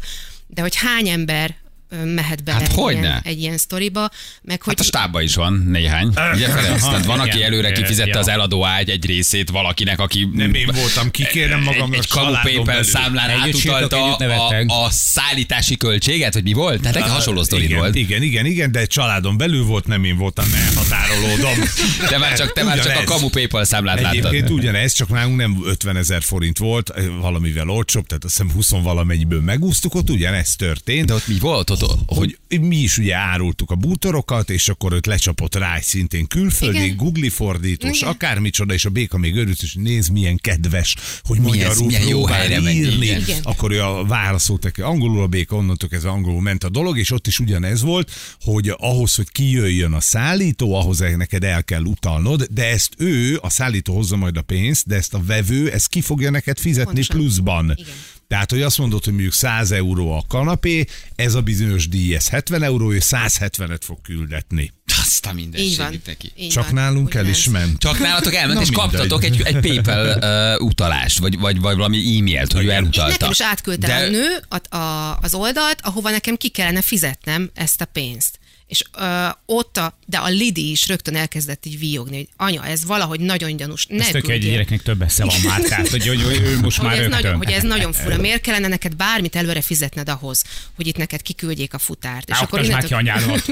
de 0.47 0.61
hogy 0.61 0.75
hány 0.75 1.07
ember 1.07 1.55
mehet 2.03 2.43
bele 2.43 2.57
Hát 2.57 2.77
egy, 2.77 2.97
ilyen, 2.97 3.21
egy 3.23 3.39
ilyen 3.39 3.57
sztoriba, 3.57 4.09
meg 4.41 4.61
hogy 4.61 4.73
Hát 4.77 4.85
a 4.85 4.87
stábban 4.87 5.21
is 5.21 5.35
van 5.35 5.53
néhány. 5.53 6.07
Ugye? 6.33 6.47
Tehát 6.79 7.05
van, 7.05 7.19
aki 7.19 7.43
előre 7.43 7.71
kifizette 7.71 8.19
az 8.19 8.27
eladó 8.27 8.65
ágy 8.65 8.89
egy 8.89 9.05
részét 9.05 9.49
valakinek, 9.49 9.99
aki 9.99 10.29
Nem 10.33 10.53
én 10.53 10.69
voltam, 10.73 11.11
kikérem 11.11 11.61
magam 11.61 11.93
egy, 11.93 11.99
egy 11.99 12.07
kamu 12.07 12.33
PayPal 12.43 12.83
számlán 12.83 13.29
átutalta 13.29 14.15
a, 14.15 14.63
a, 14.67 14.89
szállítási 14.89 15.77
költséget, 15.77 16.33
hogy 16.33 16.43
mi 16.43 16.53
volt? 16.53 16.81
Tehát 16.81 16.95
egy 16.95 17.03
hasonló 17.03 17.43
sztorid 17.43 17.65
igen, 17.65 17.77
volt. 17.77 17.95
Igen, 17.95 18.21
igen, 18.21 18.45
igen, 18.45 18.71
de 18.71 18.85
családon 18.85 19.37
belül 19.37 19.63
volt, 19.63 19.87
nem 19.87 20.03
én 20.03 20.17
voltam, 20.17 20.45
elhatárolódom. 20.53 21.63
Te 22.07 22.17
már 22.23 22.37
csak, 22.37 22.53
te 22.53 22.63
már 22.63 22.79
csak 22.79 22.97
a 22.97 23.03
kamu 23.03 23.29
PayPal 23.29 23.63
számlát 23.63 23.97
Egyébként 23.97 24.33
láttad. 24.33 24.51
ugyanez, 24.51 24.93
csak 24.93 25.09
nálunk 25.09 25.37
nem 25.37 25.57
50 25.65 25.97
ezer 25.97 26.21
forint 26.21 26.57
volt, 26.57 26.93
valamivel 27.21 27.69
olcsóbb, 27.69 28.05
tehát 28.07 28.23
azt 28.23 28.37
hiszem 28.37 28.51
20 28.51 28.69
valamennyiben 28.69 29.39
megúsztuk, 29.39 29.95
ott 29.95 30.09
ugyanez 30.09 30.55
történt. 30.55 31.05
De 31.05 31.13
ott 31.13 31.27
mi 31.27 31.39
volt 31.39 31.69
ott? 31.69 31.81
Hogy 32.05 32.37
hogy 32.49 32.61
mi 32.61 32.75
is 32.77 32.97
ugye 32.97 33.15
árultuk 33.15 33.71
a 33.71 33.75
bútorokat, 33.75 34.49
és 34.49 34.69
akkor 34.69 34.93
őt 34.93 35.05
lecsapott 35.05 35.55
rá 35.55 35.75
egy 35.75 35.83
szintén 35.83 36.27
külföldi, 36.27 36.83
Igen. 36.83 36.95
Google 36.95 37.29
fordítós, 37.29 37.97
Igen. 37.97 38.09
akármicsoda, 38.09 38.73
és 38.73 38.85
a 38.85 38.89
béka 38.89 39.17
még 39.17 39.35
örült, 39.35 39.61
és 39.61 39.73
nézd 39.73 40.11
milyen 40.11 40.37
kedves, 40.37 40.95
hogy 41.23 41.39
Milyen- 41.39 41.57
magyarul 41.57 41.85
milyen 41.85 42.07
jó 42.07 42.25
helyre 42.25 42.71
írni. 42.71 43.05
igen. 43.05 43.21
Igen. 43.21 43.39
Akkor 43.43 43.71
ő 43.71 43.81
a 43.83 44.05
válaszolt 44.05 44.63
neki 44.63 44.81
angolul 44.81 45.21
a 45.21 45.27
béka, 45.27 45.55
onnantól 45.55 45.89
kezdve 45.89 46.09
angolul 46.09 46.41
ment 46.41 46.63
a 46.63 46.69
dolog, 46.69 46.97
és 46.97 47.11
ott 47.11 47.27
is 47.27 47.39
ugyanez 47.39 47.81
volt, 47.81 48.11
hogy 48.41 48.73
ahhoz, 48.77 49.15
hogy 49.15 49.29
kijöjjön 49.31 49.93
a 49.93 49.99
szállító, 50.01 50.73
ahhoz 50.75 50.99
neked 50.99 51.43
el 51.43 51.63
kell 51.63 51.83
utalnod, 51.83 52.47
de 52.51 52.65
ezt 52.69 52.93
ő, 52.97 53.37
a 53.41 53.49
szállító 53.49 53.95
hozza 53.95 54.15
majd 54.15 54.37
a 54.37 54.41
pénzt, 54.41 54.87
de 54.87 54.95
ezt 54.95 55.13
a 55.13 55.21
vevő, 55.25 55.71
ezt 55.71 55.87
ki 55.87 56.01
fogja 56.01 56.29
neked 56.29 56.57
fizetni 56.59 56.83
Pontosan. 56.93 57.17
pluszban. 57.17 57.73
Igen. 57.75 57.93
Tehát, 58.27 58.51
hogy 58.51 58.61
azt 58.61 58.77
mondod, 58.77 59.03
hogy 59.03 59.13
mondjuk 59.13 59.33
100 59.33 59.71
euró 59.71 60.11
a 60.11 60.23
kanapé, 60.27 60.85
ez 61.15 61.33
a 61.35 61.41
bizonyos 61.41 61.87
díj, 61.89 62.15
ez 62.15 62.27
70 62.29 62.63
euró, 62.63 62.91
ő 62.93 62.97
170-et 63.01 63.79
fog 63.81 64.01
küldetni. 64.01 64.73
azt 65.01 65.25
a 65.25 65.29
így 65.29 65.35
mindenségét 65.35 65.77
van. 65.77 65.99
neki. 66.05 66.31
Így 66.37 66.49
Csak 66.49 66.63
van. 66.63 66.73
nálunk 66.73 67.13
el 67.13 67.19
Ugyanez. 67.21 67.39
is 67.39 67.49
ment. 67.49 67.79
Csak 67.79 67.99
nálatok 67.99 68.33
elment, 68.33 68.53
Na 68.53 68.61
és 68.61 68.69
mindegy. 68.69 68.89
kaptatok 68.89 69.23
egy, 69.23 69.41
egy 69.41 69.59
PayPal 69.59 70.17
uh, 70.57 70.65
utalást, 70.67 71.19
vagy, 71.19 71.39
vagy, 71.39 71.59
vagy 71.59 71.75
valami 71.75 72.17
e-mailt, 72.19 72.51
hogy 72.51 72.61
ő 72.61 72.65
Igen. 72.65 72.75
elutalta. 72.75 73.11
Nekem 73.11 73.29
is 73.29 73.41
átküldte 73.41 73.87
De- 73.87 74.05
a 74.05 74.09
nő 74.09 74.27
a, 74.69 74.75
a, 74.77 75.17
az 75.21 75.33
oldalt, 75.33 75.79
ahova 75.81 76.09
nekem 76.09 76.35
ki 76.35 76.49
kellene 76.49 76.81
fizetnem 76.81 77.49
ezt 77.53 77.81
a 77.81 77.85
pénzt. 77.85 78.39
És 78.67 78.83
ö, 78.97 79.27
ott 79.45 79.77
a, 79.77 79.97
de 80.05 80.17
a 80.17 80.27
Lidi 80.27 80.71
is 80.71 80.87
rögtön 80.87 81.15
elkezdett 81.15 81.65
így 81.65 81.79
víjogni, 81.79 82.15
hogy 82.15 82.27
anya, 82.37 82.65
ez 82.65 82.85
valahogy 82.85 83.19
nagyon 83.19 83.55
gyanús. 83.57 83.85
Ne 83.89 84.03
Ez 84.03 84.09
tök 84.11 84.29
egy 84.29 84.41
gyereknek 84.41 84.81
több 84.81 85.01
esze 85.01 85.25
van 85.25 85.35
már. 85.49 85.61
Tehát, 85.61 85.87
hogy, 85.87 86.07
hogy, 86.07 86.23
hogy 86.23 86.41
ő 86.43 86.59
most 86.59 86.77
hogy 86.77 86.85
már 86.87 86.95
ez, 86.95 87.01
rögtön. 87.01 87.21
nagyon, 87.21 87.37
hogy 87.37 87.51
ez 87.51 87.63
nagyon 87.63 87.93
fura. 87.93 88.17
Miért 88.17 88.41
kellene 88.41 88.67
neked 88.67 88.95
bármit 88.95 89.35
előre 89.35 89.61
fizetned 89.61 90.09
ahhoz, 90.09 90.43
hogy 90.75 90.87
itt 90.87 90.97
neked 90.97 91.21
kiküldjék 91.21 91.73
a 91.73 91.77
futárt? 91.77 92.29
És 92.29 92.37
akkor 92.37 92.59
már 92.67 92.83
ki 92.83 92.93
innentől- 92.93 92.97
anyádat. 92.97 93.47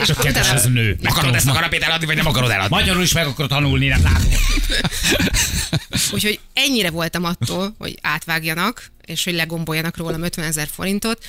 És 0.00 0.12
kedves 0.18 0.50
az 0.50 0.64
nő. 0.64 0.98
Akarod 1.04 1.34
ezt 1.34 1.46
a 1.48 1.52
kanapét 1.52 1.82
eladni, 1.82 2.06
vagy 2.06 2.16
nem 2.16 2.26
akarod 2.26 2.50
eladni? 2.50 2.76
Magyarul 2.76 3.02
is 3.02 3.12
meg 3.12 3.26
akarod 3.26 3.50
tanulni, 3.50 3.86
nem 3.86 4.02
látom. 4.02 4.32
Úgyhogy 6.14 6.40
ennyire 6.52 6.90
voltam 6.90 7.24
attól, 7.24 7.74
hogy 7.78 7.98
átvágjanak, 8.02 8.90
és 9.06 9.24
hogy 9.24 9.34
legomboljanak 9.34 9.96
rólam 9.96 10.22
50 10.22 10.44
ezer 10.44 10.68
forintot, 10.72 11.24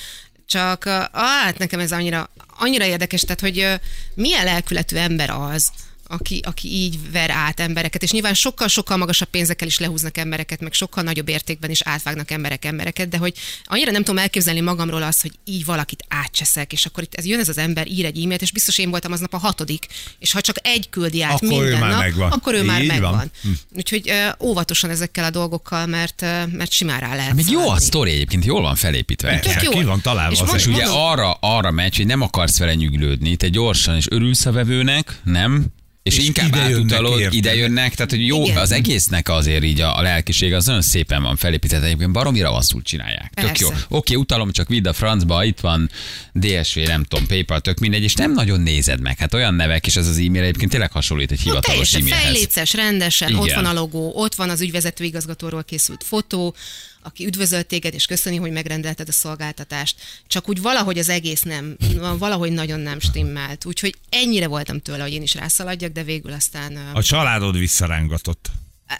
csak 0.50 0.84
uh, 0.86 0.92
hát 1.12 1.58
nekem 1.58 1.80
ez 1.80 1.92
annyira, 1.92 2.30
annyira 2.58 2.84
érdekes, 2.84 3.20
tehát 3.20 3.40
hogy 3.40 3.80
milyen 4.14 4.44
lelkületű 4.44 4.96
ember 4.96 5.30
az, 5.30 5.70
aki, 6.10 6.40
aki 6.44 6.68
így 6.68 7.10
ver 7.12 7.30
át 7.30 7.60
embereket, 7.60 8.02
és 8.02 8.10
nyilván 8.10 8.34
sokkal-sokkal 8.34 8.96
magasabb 8.96 9.28
pénzekkel 9.28 9.66
is 9.66 9.78
lehúznak 9.78 10.16
embereket, 10.18 10.60
meg 10.60 10.72
sokkal 10.72 11.02
nagyobb 11.02 11.28
értékben 11.28 11.70
is 11.70 11.82
átvágnak 11.82 12.30
emberek 12.30 12.64
embereket, 12.64 13.08
de 13.08 13.16
hogy 13.16 13.34
annyira 13.64 13.90
nem 13.90 14.02
tudom 14.02 14.20
elképzelni 14.20 14.60
magamról 14.60 15.02
azt, 15.02 15.22
hogy 15.22 15.32
így 15.44 15.64
valakit 15.64 16.04
átcseszek, 16.08 16.72
és 16.72 16.86
akkor 16.86 17.02
itt 17.02 17.14
ez 17.14 17.24
jön 17.24 17.40
ez 17.40 17.48
az 17.48 17.58
ember, 17.58 17.86
ír 17.86 18.04
egy 18.04 18.22
e-mailt, 18.22 18.42
és 18.42 18.52
biztos 18.52 18.78
én 18.78 18.90
voltam 18.90 19.12
aznap 19.12 19.34
a 19.34 19.38
hatodik, 19.38 19.86
és 20.18 20.32
ha 20.32 20.40
csak 20.40 20.56
egy 20.62 20.88
küldi 20.90 21.22
át 21.22 21.32
Akkor 21.32 21.48
ő 21.52 21.60
minden 21.62 21.80
már 21.80 21.90
nap, 21.90 22.00
megvan. 22.00 22.30
akkor 22.30 22.54
ő 22.54 22.62
már 22.64 22.82
Így 22.82 22.88
van. 22.88 22.96
megvan. 23.00 23.30
Úgyhogy 23.76 24.10
ö, 24.10 24.44
óvatosan 24.44 24.90
ezekkel 24.90 25.24
a 25.24 25.30
dolgokkal, 25.30 25.86
mert, 25.86 26.22
ö, 26.22 26.46
mert 26.46 26.70
simán 26.70 27.00
rá 27.00 27.14
lehet 27.14 27.34
Még 27.34 27.48
jó 27.50 27.68
a 27.68 27.80
sztori 27.80 28.10
egyébként, 28.12 28.44
jól 28.44 28.60
van 28.62 28.74
felépítve. 28.74 29.28
Persze, 29.38 29.60
jó. 29.62 29.70
ki 29.70 29.82
van 29.84 30.00
találva 30.00 30.32
És 30.32 30.40
az 30.40 30.54
És 30.54 30.66
ugye 30.66 30.84
arra, 30.84 31.32
arra 31.32 31.70
megy, 31.70 31.96
hogy 31.96 32.06
nem 32.06 32.20
akarsz 32.20 32.58
vele 32.58 32.74
nyüglődni, 32.74 33.36
te 33.36 33.48
gyorsan 33.48 33.96
és 33.96 34.06
örülsz 34.10 34.46
a 34.46 34.52
vevőnek, 34.52 35.20
nem? 35.24 35.66
És, 36.02 36.18
És 36.18 36.26
inkább 36.26 36.48
ide 36.48 36.68
jönnek, 36.68 36.92
átutalod, 36.92 37.34
ide 37.34 37.54
jönnek, 37.54 37.94
tehát 37.94 38.10
hogy 38.10 38.26
jó, 38.26 38.44
Igen. 38.44 38.56
az 38.56 38.72
egésznek 38.72 39.28
azért 39.28 39.64
így 39.64 39.80
a, 39.80 39.98
a 39.98 40.02
lelkiség 40.02 40.54
az 40.54 40.66
nagyon 40.66 40.82
szépen 40.82 41.22
van 41.22 41.36
felépített, 41.36 41.82
egyébként 41.82 42.12
baromira 42.12 42.50
rosszul 42.50 42.82
csinálják. 42.82 43.32
Tök 43.34 43.44
Persze. 43.46 43.64
jó. 43.64 43.70
Oké, 43.88 44.14
utalom, 44.14 44.52
csak 44.52 44.68
vidd 44.68 44.88
a 44.88 44.92
francba, 44.92 45.44
itt 45.44 45.60
van 45.60 45.90
DSV, 46.32 46.78
nem 46.78 47.04
tudom, 47.04 47.26
PayPal, 47.26 47.60
tök 47.60 47.78
mindegy, 47.78 48.02
és 48.02 48.14
nem 48.14 48.32
nagyon 48.32 48.60
nézed 48.60 49.00
meg. 49.00 49.18
Hát 49.18 49.34
olyan 49.34 49.54
nevek, 49.54 49.86
és 49.86 49.96
ez 49.96 50.06
az 50.06 50.16
e-mail 50.18 50.42
egyébként 50.42 50.70
tényleg 50.70 50.92
hasonlít 50.92 51.30
egy 51.32 51.38
No, 51.38 51.50
hivatalos 51.50 51.90
teljesen 51.90 52.00
e-mailhez. 52.00 52.22
fejléces, 52.22 52.72
rendesen, 52.72 53.28
Igen. 53.28 53.40
ott 53.40 53.52
van 53.52 53.64
a 53.64 53.72
logó, 53.72 54.12
ott 54.14 54.34
van 54.34 54.50
az 54.50 54.60
ügyvezető 54.60 55.04
igazgatóról 55.04 55.64
készült 55.64 56.04
fotó, 56.04 56.54
aki 57.02 57.26
üdvözölt 57.26 57.66
téged, 57.66 57.94
és 57.94 58.06
köszöni, 58.06 58.36
hogy 58.36 58.50
megrendelted 58.50 59.08
a 59.08 59.12
szolgáltatást. 59.12 59.96
Csak 60.26 60.48
úgy 60.48 60.60
valahogy 60.60 60.98
az 60.98 61.08
egész 61.08 61.42
nem, 61.42 61.76
valahogy 62.18 62.52
nagyon 62.52 62.80
nem 62.80 63.00
stimmelt. 63.00 63.64
Úgyhogy 63.64 63.94
ennyire 64.08 64.46
voltam 64.46 64.80
tőle, 64.80 65.02
hogy 65.02 65.12
én 65.12 65.22
is 65.22 65.34
rászaladjak, 65.34 65.92
de 65.92 66.02
végül 66.02 66.32
aztán... 66.32 66.76
A 66.92 67.02
családod 67.02 67.58
visszarángatott. 67.58 68.50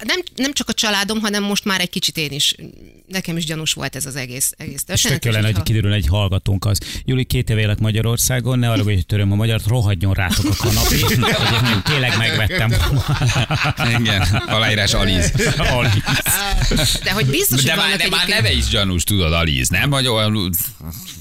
nem, 0.04 0.20
nem 0.36 0.52
csak 0.52 0.68
a 0.68 0.72
családom, 0.72 1.20
hanem 1.20 1.42
most 1.42 1.64
már 1.64 1.80
egy 1.80 1.90
kicsit 1.90 2.16
én 2.16 2.30
is, 2.32 2.54
nekem 3.06 3.36
is 3.36 3.44
gyanús 3.44 3.72
volt 3.72 3.96
ez 3.96 4.06
az 4.06 4.16
egész, 4.16 4.52
egész 4.56 4.84
És 4.86 5.00
tök 5.00 5.24
jó 5.24 5.30
lenne, 5.30 5.46
hogy 5.46 5.56
ha- 5.56 5.62
kiderül 5.62 5.92
egy 5.92 6.06
hallgatónk 6.06 6.64
az. 6.64 6.78
Júli, 7.04 7.24
két 7.24 7.50
éve 7.50 7.60
élek 7.60 7.78
Magyarországon, 7.78 8.58
ne 8.58 8.70
arra, 8.70 8.82
hogy 8.82 9.06
töröm 9.06 9.32
a 9.32 9.34
magyart, 9.34 9.66
rohadjon 9.66 10.12
rátok 10.14 10.44
a 10.44 10.54
kanapé. 10.56 10.96
Én 11.74 11.82
tényleg 11.84 12.16
megvettem. 12.16 12.74
Igen, 14.00 14.22
aláírás 14.46 14.94
Aliz. 14.94 15.32
Alice. 15.74 16.39
De 17.02 17.10
hogy 17.10 17.26
biztos, 17.26 17.62
De 17.62 17.74
hogy 17.74 17.88
már, 17.88 17.98
de 17.98 18.08
már 18.08 18.28
neve 18.28 18.52
is 18.52 18.68
gyanús, 18.68 19.04
tudod, 19.04 19.32
Aliz, 19.32 19.68
nem? 19.68 19.90
Hogy 19.90 20.06
olyan 20.06 20.52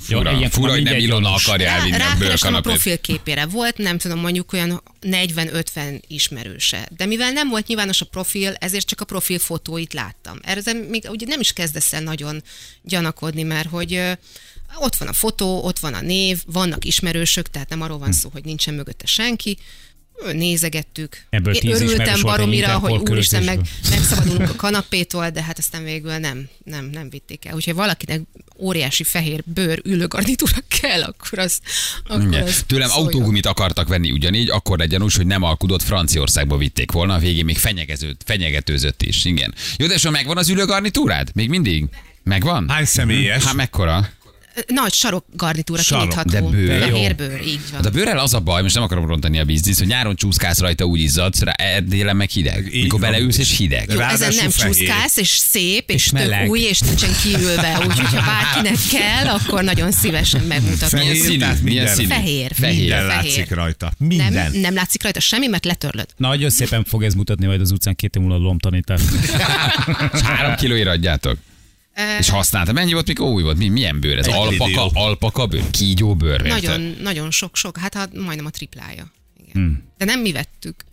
fura, 0.02 0.32
ilyenkor 0.32 0.50
fura 0.50 0.72
hogy 0.72 0.84
nem 0.84 0.98
Ilona 0.98 1.34
akarja 1.34 1.68
Rá, 1.68 1.76
elvinni 1.76 1.96
a 1.96 1.98
rákerestem 1.98 2.24
a 2.24 2.30
bőrkanapét. 2.30 2.72
profilképére. 2.72 3.46
Volt, 3.46 3.78
nem 3.78 3.98
tudom, 3.98 4.20
mondjuk 4.20 4.54
olyan 4.54 4.84
40-50 5.02 6.00
ismerőse. 6.08 6.88
De 6.98 7.06
mivel 7.06 7.32
nem 7.32 7.50
volt 7.50 7.68
nyilvános 7.68 8.02
a 8.02 8.06
profil, 8.06 8.54
ezért 8.60 8.86
csak 8.88 9.02
a 9.02 9.06
profil 9.06 9.40
fotóit 9.40 9.94
láttam. 9.94 10.40
Ezzel 10.42 10.74
még 10.90 11.08
ugye 11.10 11.26
nem 11.28 11.40
is 11.40 11.54
kezdesz 11.54 11.94
el 11.94 12.02
nagyon 12.02 12.44
gyanakodni, 12.82 13.44
mert 13.44 13.70
hogy 13.70 14.02
ott 14.76 14.96
van 14.96 15.08
a 15.08 15.14
fotó, 15.14 15.64
ott 15.64 15.80
van 15.80 15.94
a 15.94 16.02
név, 16.02 16.42
vannak 16.46 16.86
ismerősök, 16.86 17.50
tehát 17.50 17.70
nem 17.70 17.82
arról 17.82 17.98
van 17.98 18.12
szó, 18.12 18.30
hogy 18.32 18.44
nincsen 18.44 18.74
mögötte 18.74 19.06
senki. 19.06 19.58
Nézegettük. 20.34 21.18
Ebből 21.30 21.54
Én 21.54 21.62
tíz 21.62 21.82
Örültem 21.82 22.22
baromira, 22.22 22.78
hogy 22.78 23.10
úristen, 23.10 23.44
meg, 23.44 23.60
megszabadulunk 23.90 24.50
a 24.50 24.56
kanapétól, 24.56 25.30
de 25.30 25.44
hát 25.44 25.58
aztán 25.58 25.84
végül 25.84 26.18
nem, 26.18 26.48
nem, 26.64 26.86
nem 26.86 27.10
vitték 27.10 27.46
el. 27.46 27.56
Úgyhogy 27.56 27.74
valakinek 27.74 28.22
óriási 28.58 29.04
fehér 29.04 29.44
bőr 29.46 29.82
ülőgarnitúra 29.84 30.58
kell, 30.82 31.04
akkor 31.04 31.40
az, 31.40 31.60
akkor 32.08 32.28
Igen. 32.28 32.44
az 32.44 32.64
Tőlem 32.68 32.90
szóljon. 32.90 33.06
autógumit 33.06 33.46
akartak 33.46 33.88
venni 33.88 34.12
ugyanígy, 34.12 34.50
akkor 34.50 34.78
legyen 34.78 35.02
hogy 35.16 35.28
nem 35.28 35.44
alkudott 35.44 35.82
Franciaországba 35.82 36.58
vitték 36.58 36.92
volna, 36.92 37.14
a 37.14 37.20
végén 37.20 37.46
még 37.46 37.58
fenyegeződ, 37.58 38.16
fenyegetőzött 38.26 39.02
is. 39.02 39.26
Igen. 39.26 39.54
Jó, 39.78 39.88
de 39.88 39.98
so 39.98 40.12
megvan 40.12 40.38
az 40.38 40.50
ülőgarnitúrád? 40.50 41.30
Még 41.34 41.50
mindig? 41.50 41.86
Megvan? 42.24 42.70
Hány 42.70 42.86
személyes? 42.86 43.44
Hát 43.44 43.54
mekkora? 43.54 44.10
Nagy 44.68 44.94
sarok 44.94 45.26
garnitúra 45.36 45.82
Sarok, 45.82 46.10
kinyitható. 46.10 46.50
de 46.50 46.56
bőr. 46.58 46.80
Fehér 46.82 47.16
bőr, 47.16 47.42
így 47.42 47.60
van. 47.72 47.74
Hát 47.74 47.86
a 47.86 47.90
bőrrel 47.90 48.18
az 48.20 48.34
a 48.34 48.40
baj, 48.40 48.62
most 48.62 48.74
nem 48.76 48.84
akarom 48.84 49.06
rontani 49.08 49.40
a 49.40 49.44
bizniszt, 49.44 49.80
hogy 49.80 49.88
nyáron 49.88 50.16
csúszkálsz 50.16 50.60
rajta, 50.60 50.86
úgy 50.86 51.00
izzadsz, 51.00 51.42
rá 51.42 51.52
Erdélyben 51.52 52.16
meg 52.16 52.30
hideg. 52.30 52.74
Így 52.74 52.84
Mikor 52.84 53.00
van. 53.00 53.10
beleülsz 53.12 53.38
és 53.38 53.58
hideg. 53.58 53.92
Jó, 53.92 54.00
ezen 54.00 54.34
nem 54.36 54.50
fehér. 54.50 54.76
csúszkálsz, 54.76 55.18
és 55.18 55.28
szép, 55.30 55.90
és, 55.90 55.96
És 55.96 56.04
tök 56.06 56.14
meleg. 56.20 56.50
új, 56.50 56.60
és 56.60 56.80
nincsen 56.80 57.12
kiülve. 57.24 57.78
Úgyhogy, 57.88 58.20
ha 58.20 58.22
bárkinek 58.26 58.78
kell, 58.92 59.28
akkor 59.34 59.64
nagyon 59.64 59.92
szívesen 59.92 60.42
megmutatom. 60.42 61.00
Milyen 61.00 61.16
színű? 61.16 61.46
Milyen 61.62 61.88
színű? 61.88 62.08
Fehér. 62.08 62.52
Fehér. 62.56 62.78
Minden 62.80 63.08
fehér. 63.08 63.24
látszik 63.24 63.50
rajta. 63.56 63.92
Nem, 63.98 64.08
Minden. 64.08 64.52
nem 64.52 64.74
látszik 64.74 65.04
rajta 65.04 65.20
semmi, 65.20 65.48
mert 65.48 65.66
letörlöd. 65.66 66.08
Nagyon 66.18 66.50
szépen 66.50 66.84
fog 66.84 67.04
ez 67.04 67.14
mutatni 67.14 67.46
majd 67.46 67.62
az 67.62 67.72
utcán 67.72 67.96
két 67.96 68.16
év 68.16 68.22
múlva 68.22 68.36
a 68.38 68.40
lomtanítás. 68.40 69.02
Három 70.24 70.56
kilóért 70.56 70.88
adjátok. 70.88 71.38
És 72.20 72.30
használta. 72.30 72.72
Mennyi 72.72 72.94
volt, 72.94 73.08
mikor 73.08 73.28
új 73.28 73.44
volt? 73.44 73.58
Mi, 73.58 73.68
milyen 73.68 74.00
bőr 74.00 74.18
ez? 74.18 74.28
Egy 74.28 74.34
Alpaka, 74.34 74.90
alpaka 74.94 75.46
bőr? 75.48 75.70
Kígyó 75.72 76.16
bőr? 76.16 76.42
Nagyon, 76.42 76.96
nagyon 77.02 77.32
sok-sok, 77.32 77.78
hát 77.78 77.94
ha 77.94 78.06
majdnem 78.14 78.46
a 78.46 78.50
triplája. 78.50 79.12
Igen. 79.48 79.92
De 79.98 80.06
nem 80.06 80.20
mi 80.20 80.32
vettük. 80.32 80.84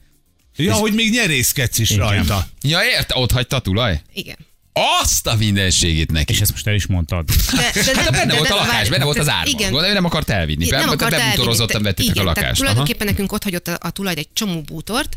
Ja, 0.56 0.74
hogy 0.74 0.92
még 0.94 1.10
nyerészkedsz 1.10 1.78
is 1.78 1.90
Igen. 1.90 2.02
rajta. 2.08 2.48
Ja, 2.62 2.78
érte? 2.84 3.16
Ott 3.18 3.30
hagyta 3.32 3.56
a 3.56 3.60
tulaj? 3.60 4.00
Igen. 4.12 4.36
Azt 5.02 5.26
a 5.26 5.34
mindenségét 5.34 6.10
neki. 6.12 6.32
És 6.32 6.40
ezt 6.40 6.50
most 6.50 6.66
el 6.66 6.74
is 6.74 6.86
mondtad. 6.86 7.24
De, 7.26 7.70
de, 7.92 8.00
Hát 8.00 8.10
benne 8.10 8.34
volt 8.36 8.50
a 8.50 8.54
lakás, 8.54 8.88
benne 8.88 9.04
volt 9.04 9.18
az 9.18 9.28
árban. 9.28 9.46
Igen, 9.52 9.62
Gondolom, 9.70 9.90
ő 9.90 9.92
nem 9.94 10.04
akart 10.04 10.30
elvinni. 10.30 10.68
nem 10.68 10.84
Be- 10.86 10.90
akart 10.92 11.12
elvinni. 11.12 11.30
Bebutorozottan 11.30 11.82
Te- 11.82 11.88
vettétek 11.88 12.16
a 12.16 12.22
lakást. 12.22 12.58
Tulajdonképpen 12.58 13.06
nekünk 13.06 13.32
ott 13.32 13.42
hagyott 13.42 13.68
a, 13.68 13.78
a 13.80 13.90
tulaj 13.90 14.14
egy 14.16 14.28
csomó 14.32 14.60
bútort, 14.60 15.16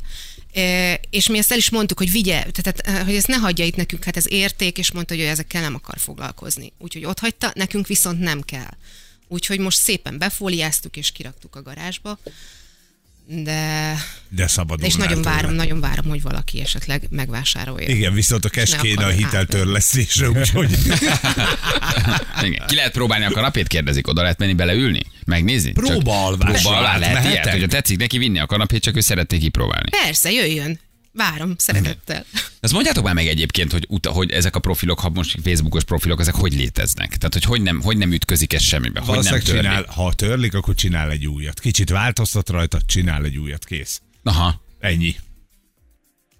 és 1.10 1.30
mi 1.30 1.38
ezt 1.38 1.52
el 1.52 1.58
is 1.58 1.70
mondtuk, 1.70 1.98
hogy 1.98 2.12
vigye, 2.12 2.44
tehát 2.52 2.80
eh, 2.80 3.06
hogy 3.06 3.16
ezt 3.16 3.28
ne 3.28 3.36
hagyja 3.36 3.66
itt 3.66 3.76
nekünk, 3.76 4.04
hát 4.04 4.18
ez 4.18 4.32
érték, 4.32 4.78
és 4.78 4.92
mondta, 4.92 5.14
hogy 5.14 5.24
ő 5.24 5.28
ezekkel 5.28 5.62
nem 5.62 5.76
akar 5.76 5.98
foglalkozni. 5.98 6.74
Úgyhogy 6.78 7.06
ott 7.06 7.20
hagyta, 7.20 7.52
nekünk 7.56 7.88
viszont 7.88 8.20
nem 8.20 8.42
kell. 8.42 8.74
Úgyhogy 9.28 9.60
most 9.60 9.78
szépen 9.78 10.18
befóliáztuk 10.18 10.98
és 10.98 11.12
kiraktuk 11.12 11.56
a 11.56 11.62
garázsba, 11.62 12.20
de, 13.32 13.96
De 14.30 14.48
szabadul. 14.48 14.78
de 14.78 14.86
és 14.86 14.96
nagyon 14.96 15.22
várom, 15.22 15.54
nagyon 15.54 15.80
várom, 15.80 16.06
hogy 16.06 16.22
valaki 16.22 16.62
esetleg 16.62 17.08
megvásárolja. 17.10 17.88
Igen, 17.88 18.14
viszont 18.14 18.46
a 18.46 18.50
keskéne 18.50 19.06
a 19.06 19.10
hiteltörlesztésre, 19.10 20.30
úgyhogy 20.30 20.70
Igen. 22.48 22.68
Ki 22.68 22.76
lehet 22.76 22.92
próbálni 22.92 23.26
a 23.26 23.32
kanapét, 23.32 23.68
kérdezik, 23.68 24.08
oda 24.08 24.22
lehet 24.22 24.38
menni 24.38 24.54
beleülni? 24.54 25.02
Megnézni? 25.26 25.74
Csak 25.74 25.86
Próbaalvás. 25.86 26.62
Próbaalvás. 26.62 27.00
Lehet 27.00 27.26
ilyet, 27.26 27.50
hogyha 27.50 27.68
tetszik 27.68 27.98
neki 27.98 28.18
vinni 28.18 28.40
a 28.40 28.46
kanapét, 28.46 28.82
csak 28.82 28.98
ő 28.98 29.00
szeretné 29.00 29.38
kipróbálni. 29.38 29.90
Persze, 29.90 30.32
jöjjön. 30.32 30.80
Várom, 31.14 31.54
szeretettel. 31.58 32.26
Azt 32.60 32.74
mondjátok 32.74 33.04
már 33.04 33.14
meg 33.14 33.28
egyébként, 33.28 33.72
hogy, 33.72 33.86
uta, 33.88 34.12
hogy 34.12 34.32
ezek 34.32 34.56
a 34.56 34.60
profilok, 34.60 35.00
ha 35.00 35.10
most 35.10 35.38
Facebookos 35.44 35.84
profilok, 35.84 36.20
ezek 36.20 36.36
hogy 36.36 36.54
léteznek? 36.54 37.18
Tehát, 37.18 37.34
hogy 37.34 37.44
hogy 37.44 37.62
nem, 37.62 37.82
hogy 37.82 37.98
nem 37.98 38.12
ütközik 38.12 38.54
ez 38.54 38.62
semmibe? 38.62 39.00
Hogy 39.00 39.08
nem 39.08 39.08
valószínűleg 39.08 39.44
törli? 39.44 39.62
csinál, 39.62 39.86
ha 39.88 40.14
törlik, 40.14 40.54
akkor 40.54 40.76
csinál 40.76 41.12
egy 41.12 41.28
újat. 41.28 41.60
Kicsit 41.60 41.90
változtat 41.90 42.50
rajta, 42.50 42.80
csinál 42.86 43.24
egy 43.24 43.38
újat, 43.38 43.66
kész. 43.66 44.02
Aha. 44.24 44.62
Ennyi. 44.80 45.16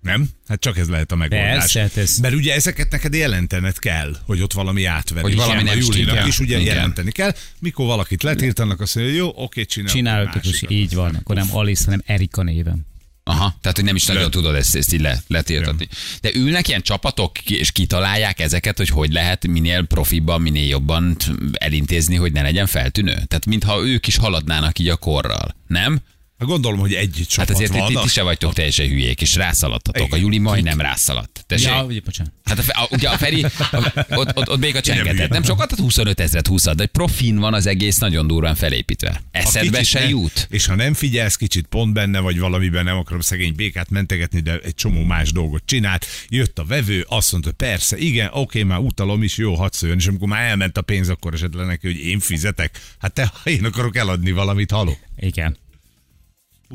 Nem? 0.02 0.30
Hát 0.48 0.60
csak 0.60 0.78
ez 0.78 0.88
lehet 0.90 1.12
a 1.12 1.16
megoldás. 1.16 1.58
Persze, 1.58 1.80
hát 1.82 1.98
ez- 1.98 2.18
Mert 2.18 2.34
ugye 2.34 2.54
ezeket 2.54 2.92
neked 2.92 3.14
jelentened 3.14 3.80
kell, 3.80 4.16
hogy 4.26 4.42
ott 4.42 4.54
valami 4.54 4.86
átverés. 4.86 5.24
Hogy 5.24 5.36
valami 5.36 5.64
nem 5.64 5.82
stimmel. 5.82 6.28
is 6.28 6.40
ugye 6.40 6.60
Igen. 6.60 6.76
jelenteni 6.76 7.12
kell. 7.12 7.36
Mikor 7.60 7.86
valakit 7.86 8.24
letiltanak, 8.24 8.82
azt 8.82 8.96
mondja, 8.96 9.14
jó, 9.14 9.32
oké, 9.36 9.66
csinál. 9.66 9.92
Csináltuk, 9.94 10.46
és 10.46 10.64
így 10.68 10.94
van. 10.94 11.16
Akkor 11.16 11.36
nem 11.36 11.48
Alice, 11.56 11.84
hanem 11.86 12.02
Erika 12.06 12.44
néven. 12.44 12.88
Aha, 13.24 13.58
tehát 13.62 13.78
hogy 13.78 13.86
nem 13.86 13.96
is 13.96 14.06
nagyon 14.06 14.32
tudod 14.32 14.56
ezt, 14.56 14.76
ezt 14.76 14.94
így 14.94 15.02
le, 15.02 15.22
letiltatni. 15.28 15.88
De 16.22 16.30
ülnek 16.34 16.68
ilyen 16.68 16.82
csapatok, 16.82 17.42
és 17.42 17.72
kitalálják 17.72 18.40
ezeket, 18.40 18.78
hogy 18.78 18.90
hogy 18.90 19.12
lehet 19.12 19.48
minél 19.48 19.84
profibban, 19.86 20.42
minél 20.42 20.68
jobban 20.68 21.18
elintézni, 21.52 22.16
hogy 22.16 22.32
ne 22.32 22.42
legyen 22.42 22.66
feltűnő. 22.68 23.12
Tehát 23.14 23.46
mintha 23.46 23.86
ők 23.86 24.08
is 24.08 24.18
haladnának 24.18 24.80
így 24.80 24.88
a 24.90 24.96
korral, 24.98 25.56
nem? 25.68 26.00
Hát 26.40 26.48
Gondolom, 26.48 26.80
hogy 26.80 26.94
egy 26.94 27.26
csapat 27.30 27.48
Hát 27.48 27.50
azért 27.50 27.72
van. 27.72 27.88
ti, 27.88 28.00
ti 28.02 28.08
se 28.08 28.22
vagytok 28.22 28.54
teljesen 28.54 28.88
hülyék, 28.88 29.22
és 29.22 29.36
rászaladtatok. 29.36 30.04
A 30.04 30.06
Igen. 30.06 30.20
Juli 30.20 30.38
majdnem 30.38 30.82
rászaladt. 30.82 31.44
Tessék? 31.48 31.68
Ja, 31.68 31.84
ugye, 31.84 32.00
bocsánat. 32.06 32.34
Hát 32.44 32.60
a, 32.60 32.82
a, 32.82 32.88
ugye 32.92 33.10
a 33.10 33.18
Feri, 33.18 33.44
a, 33.44 33.94
ott, 34.10 34.38
ott, 34.38 34.50
ott 34.50 34.60
még 34.60 34.76
a 34.76 34.82
csengetett. 34.82 35.30
Nem 35.30 35.44
sokat, 35.44 35.70
tehát 35.70 35.84
25 35.84 36.20
ezeret 36.20 36.48
20 36.48 36.64
de 36.64 36.86
profin 36.86 37.38
van 37.38 37.54
az 37.54 37.66
egész 37.66 37.98
nagyon 37.98 38.28
durván 38.28 38.56
felépítve. 38.56 39.22
Eszedbe 39.32 39.84
se 39.84 40.08
jut. 40.08 40.48
És 40.50 40.66
ha 40.66 40.76
nem 40.76 40.94
figyelsz, 40.94 41.36
kicsit 41.36 41.68
pont 41.68 41.94
benne 41.94 42.20
vagy 42.20 42.40
valamiben, 42.40 42.84
nem 42.84 42.98
akarom 42.98 43.22
szegény 43.22 43.56
békát 43.56 43.90
mentegetni, 43.90 44.40
de 44.40 44.60
egy 44.64 44.76
csomó 44.76 45.04
más 45.04 45.32
dolgot 45.32 45.62
csinált. 45.66 46.06
Jött 46.30 46.60
a 46.60 46.64
vevő, 46.66 47.06
azt 47.08 47.32
mondta, 47.32 47.52
persze, 47.52 47.98
igen, 47.98 48.30
oké, 48.34 48.64
már 48.64 48.80
utalom 48.80 49.24
is, 49.24 49.38
jó, 49.38 49.56
hadd 49.56 49.72
szóljon. 49.72 49.98
És 49.98 50.08
amikor 50.08 50.28
már 50.28 50.50
elment 50.50 50.78
a 50.78 50.82
pénz, 50.82 51.10
akkor 51.10 51.34
esetleg 51.34 51.66
neki, 51.66 51.88
hogy 51.88 52.00
én 52.00 52.20
fizetek. 52.20 52.80
Hát 53.00 53.14
te, 53.14 53.32
ha 53.44 53.50
én 53.50 53.66
akarok 53.66 53.96
eladni 53.96 54.32
valamit, 54.32 54.72
haló. 54.72 54.98
Igen. 55.18 55.58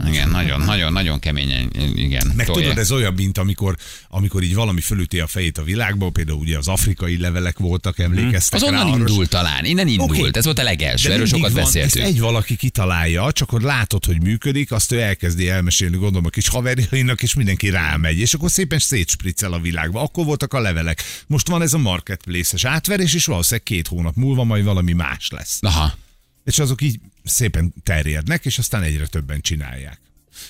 Igen, 0.07 0.29
nagyon, 0.29 0.61
nagyon, 0.61 0.93
nagyon 0.93 1.19
keményen, 1.19 1.71
igen. 1.95 2.33
Meg 2.37 2.47
tolják. 2.47 2.65
tudod, 2.67 2.79
ez 2.83 2.93
olyan, 2.93 3.15
mint 3.15 3.39
amikor, 3.39 3.77
amikor 4.09 4.43
így 4.43 4.55
valami 4.55 4.81
fölüti 4.81 5.21
a 5.21 5.27
fejét 5.27 5.59
a 5.59 5.63
világból, 5.63 6.11
például 6.13 6.39
ugye 6.39 6.59
az 6.59 6.69
afrikai 6.69 7.19
levelek 7.19 7.59
voltak, 7.59 7.99
emlékeztek 7.99 8.63
Az 8.63 8.69
rá, 8.69 8.73
onnan 8.81 8.87
arra- 8.93 9.09
indult 9.09 9.29
talán, 9.29 9.65
innen 9.65 9.89
indult. 9.89 10.11
Oké. 10.11 10.29
Ez 10.33 10.45
volt 10.45 10.59
a 10.59 10.63
legelső, 10.63 11.09
De 11.09 11.15
erről 11.15 11.27
sokat 11.27 11.53
van, 11.53 11.63
beszéltünk. 11.63 12.05
Egy 12.07 12.21
valaki 12.21 12.57
kitalálja, 12.57 13.33
csak 13.33 13.49
akkor 13.49 13.63
látod, 13.63 14.05
hogy 14.05 14.23
működik, 14.23 14.73
azt 14.73 14.93
ő 14.93 15.01
elkezdi 15.01 15.49
elmesélni, 15.49 15.97
gondolom 15.97 16.25
a 16.27 16.29
kis 16.31 16.49
haverjainak, 16.49 17.23
és 17.23 17.35
mindenki 17.35 17.71
rámegy, 17.71 18.19
és 18.19 18.35
akkor 18.35 18.51
szépen 18.51 18.79
szétspriccel 18.79 19.53
a 19.53 19.59
világba. 19.61 20.01
Akkor 20.03 20.25
voltak 20.25 20.53
a 20.53 20.61
levelek. 20.61 21.03
Most 21.27 21.49
van 21.49 21.63
ez 21.63 21.73
a 21.73 21.79
marketplace-es 21.79 22.65
átverés, 22.65 23.15
és 23.15 23.25
valószínűleg 23.25 23.63
két 23.65 23.89
hónap 23.89 24.15
múlva 24.15 24.45
majd 24.45 24.65
valami 24.65 24.93
más 24.93 25.29
lesz. 25.31 25.59
Aha. 25.61 25.95
És 26.45 26.59
azok 26.59 26.83
így 26.83 27.01
szépen 27.25 27.75
terjednek, 27.83 28.45
és 28.45 28.59
aztán 28.59 28.83
egyre 28.83 29.07
többen 29.07 29.41
csinálják. 29.41 30.01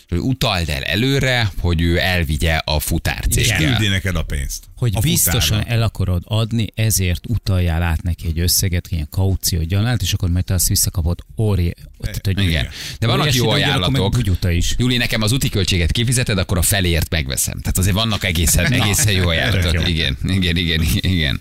Hogy 0.08 0.18
utald 0.18 0.68
el 0.68 0.82
előre, 0.82 1.52
hogy 1.58 1.80
ő 1.80 1.98
elvigye 1.98 2.54
a 2.54 2.76
És 2.76 2.84
futárcéggel. 2.84 3.58
küldi 3.58 3.86
neked 3.88 4.16
a 4.16 4.22
pénzt. 4.22 4.64
Hogy 4.76 4.92
a 4.94 5.00
biztosan 5.00 5.58
futárra. 5.58 5.74
el 5.74 5.82
akarod 5.82 6.22
adni, 6.24 6.66
ezért 6.74 7.26
utaljál 7.26 7.82
át 7.82 8.02
neki 8.02 8.26
egy 8.26 8.38
összeget, 8.38 8.88
ilyen 8.88 9.08
kaució 9.10 9.62
gyanált, 9.62 10.02
és 10.02 10.12
akkor 10.12 10.30
majd 10.30 10.44
te 10.44 10.54
azt 10.54 10.68
visszakapod 10.68 11.18
óri... 11.36 11.74
Tehát, 12.00 12.26
hogy 12.26 12.42
Igen. 12.42 12.68
De 12.98 13.06
vannak 13.06 13.34
jó 13.34 13.48
ajánlatok. 13.48 14.16
is. 14.50 14.74
Júli, 14.78 14.96
nekem 14.96 15.22
az 15.22 15.32
úti 15.32 15.48
költséget 15.48 15.92
kifizeted, 15.92 16.38
akkor 16.38 16.58
a 16.58 16.62
felért 16.62 17.10
megveszem. 17.10 17.60
Tehát 17.60 17.78
azért 17.78 17.94
vannak 17.94 18.24
egészen, 18.24 18.72
egészen 18.72 19.12
jó 19.12 19.28
ajánlatok. 19.28 19.88
Igen, 19.88 20.16
igen, 20.26 20.56
igen, 20.56 20.82
igen. 21.00 21.40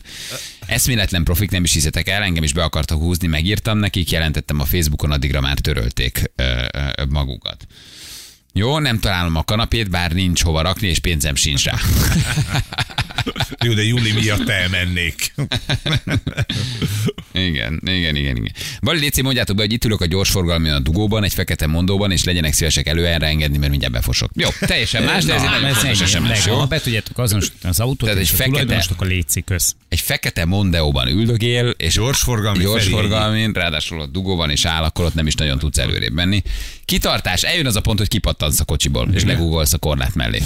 Eszméletlen 0.66 1.24
profik, 1.24 1.52
nem 1.52 1.64
is 1.64 1.74
hiszetek 1.74 2.08
el, 2.08 2.24
engem 2.24 2.44
is 2.44 2.54
be 2.54 2.64
akartak 2.64 2.98
húzni, 2.98 3.28
megírtam 3.28 3.78
nekik, 3.78 4.12
jelentettem 4.12 4.60
a 4.60 4.66
Facebookon, 4.66 5.12
addigra 5.12 5.42
már 5.42 5.60
törölték 5.60 6.32
ö, 6.36 6.44
ö, 6.72 7.06
magukat. 7.10 7.68
Jó, 8.56 8.80
nem 8.80 9.00
találom 9.00 9.36
a 9.36 9.44
kanapét, 9.44 9.90
bár 9.90 10.12
nincs 10.12 10.44
hova 10.44 10.62
rakni, 10.62 10.88
és 10.88 11.00
pénzem 11.00 11.36
sincs 11.36 11.64
rá. 11.64 11.76
Jó, 13.66 13.74
de 13.74 13.84
Júli 13.84 14.12
miatt 14.12 14.50
elmennék. 14.50 15.34
Igen, 17.32 17.80
igen, 17.86 18.16
igen, 18.16 18.36
igen. 18.36 18.52
Bali 18.82 19.00
Léci, 19.00 19.22
mondjátok 19.22 19.56
be, 19.56 19.62
hogy 19.62 19.74
itt 19.74 19.86
ülök 19.86 20.02
a 20.02 20.06
gyorsforgalmi 20.06 20.70
a 20.70 20.80
dugóban, 20.80 21.24
egy 21.24 21.34
fekete 21.34 21.68
mondóban, 21.68 22.12
és 22.12 22.24
legyenek 22.24 22.54
szívesek 22.54 22.88
elő 22.88 23.08
erre 23.08 23.26
engedni, 23.28 23.58
mert 23.58 23.70
mindjárt 23.70 23.94
befosok. 23.94 24.32
Jó, 24.36 24.50
teljesen 24.60 25.04
más, 25.04 25.24
de 25.24 25.34
ez 25.34 25.42
nagyon 25.42 25.66
ez 25.66 25.78
fontos. 25.78 26.10
SMS, 26.10 26.46
jó? 26.46 26.56
Ha 26.56 26.66
be 26.66 26.80
tudjátok 26.80 27.18
azonosítani 27.18 27.70
az 27.70 27.80
autót, 27.80 28.10
Tehát 28.10 28.18
egy 28.18 28.30
a 28.34 28.36
fekete- 28.36 28.92
akkor 28.92 29.08
létszik 29.08 29.46
köz. 29.46 29.76
Egy 29.90 30.00
fekete 30.00 30.46
Mondeóban 30.46 31.08
üldögél, 31.08 31.70
és 31.78 31.94
Gyorsforgalmi 31.94 32.64
gyorsforgalmin, 32.64 33.52
ráadásul 33.52 34.00
ott 34.00 34.12
dugóban 34.12 34.50
is 34.52 34.66
áll, 34.66 34.84
akkor 34.84 35.06
ott 35.06 35.14
nem 35.14 35.28
is 35.28 35.36
nagyon 35.36 35.60
tudsz 35.60 35.78
előrébb 35.78 36.14
menni. 36.14 36.42
Kitartás, 36.86 37.44
eljön 37.44 37.66
az 37.66 37.76
a 37.76 37.82
pont, 37.82 37.98
hogy 37.98 38.08
kipattansz 38.08 38.60
a 38.60 38.64
kocsiból, 38.66 39.10
és 39.14 39.24
legugolsz 39.24 39.74
a 39.74 39.78
korlát 39.78 40.16
mellé. 40.16 40.42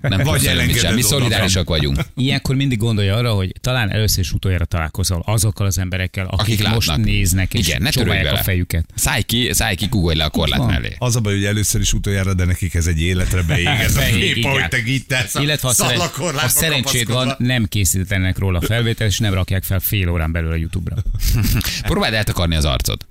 Nem 0.00 0.22
Vagy 0.22 0.42
sem. 0.76 0.94
Mi 0.94 1.02
szolidárisak 1.02 1.68
vagyunk. 1.68 1.98
Ilyenkor 2.16 2.54
mindig 2.56 2.78
gondolja 2.78 3.16
arra, 3.16 3.32
hogy 3.32 3.52
talán 3.60 3.90
először 3.90 4.18
is 4.18 4.32
utoljára 4.32 4.64
találkozol 4.64 5.22
azokkal 5.26 5.66
az 5.66 5.78
emberekkel, 5.78 6.26
akik, 6.26 6.60
Akik 6.60 6.74
most 6.74 6.88
látnak. 6.88 7.06
néznek 7.06 7.54
és 7.54 7.66
Igen, 7.68 7.82
ne 7.82 7.90
csóválják 7.90 8.32
a 8.32 8.36
fejüket. 8.36 8.84
Szállj 8.94 9.22
ki, 9.22 9.48
szállj 9.52 9.74
ki, 9.74 9.88
kugolj 9.88 10.16
le 10.16 10.24
a 10.24 10.30
korlát 10.30 10.58
van. 10.58 10.68
mellé. 10.68 10.94
Az 10.98 11.16
a 11.16 11.20
baj, 11.20 11.34
hogy 11.34 11.44
először 11.44 11.80
is 11.80 11.92
utoljára, 11.92 12.34
de 12.34 12.44
nekik 12.44 12.74
ez 12.74 12.86
egy 12.86 13.00
életre 13.00 13.42
beég. 13.48 13.66
Ez 13.66 13.96
a 13.96 14.00
kép, 14.00 14.44
ahogy 14.44 14.68
te 15.06 15.26
Illetve 15.40 15.68
ha, 15.68 15.74
szeren- 15.74 16.00
ha 16.36 16.48
szerencséd 16.48 17.12
van, 17.12 17.34
nem 17.38 17.64
készítenek 17.64 18.38
róla 18.38 18.60
felvételt, 18.60 19.10
és 19.10 19.18
nem 19.18 19.34
rakják 19.34 19.62
fel 19.62 19.80
fél 19.80 20.08
órán 20.08 20.32
belül 20.32 20.52
a 20.52 20.56
YouTube-ra. 20.56 20.96
Próbáld 21.82 22.14
eltakarni 22.14 22.56
az 22.56 22.64
arcod. 22.64 23.08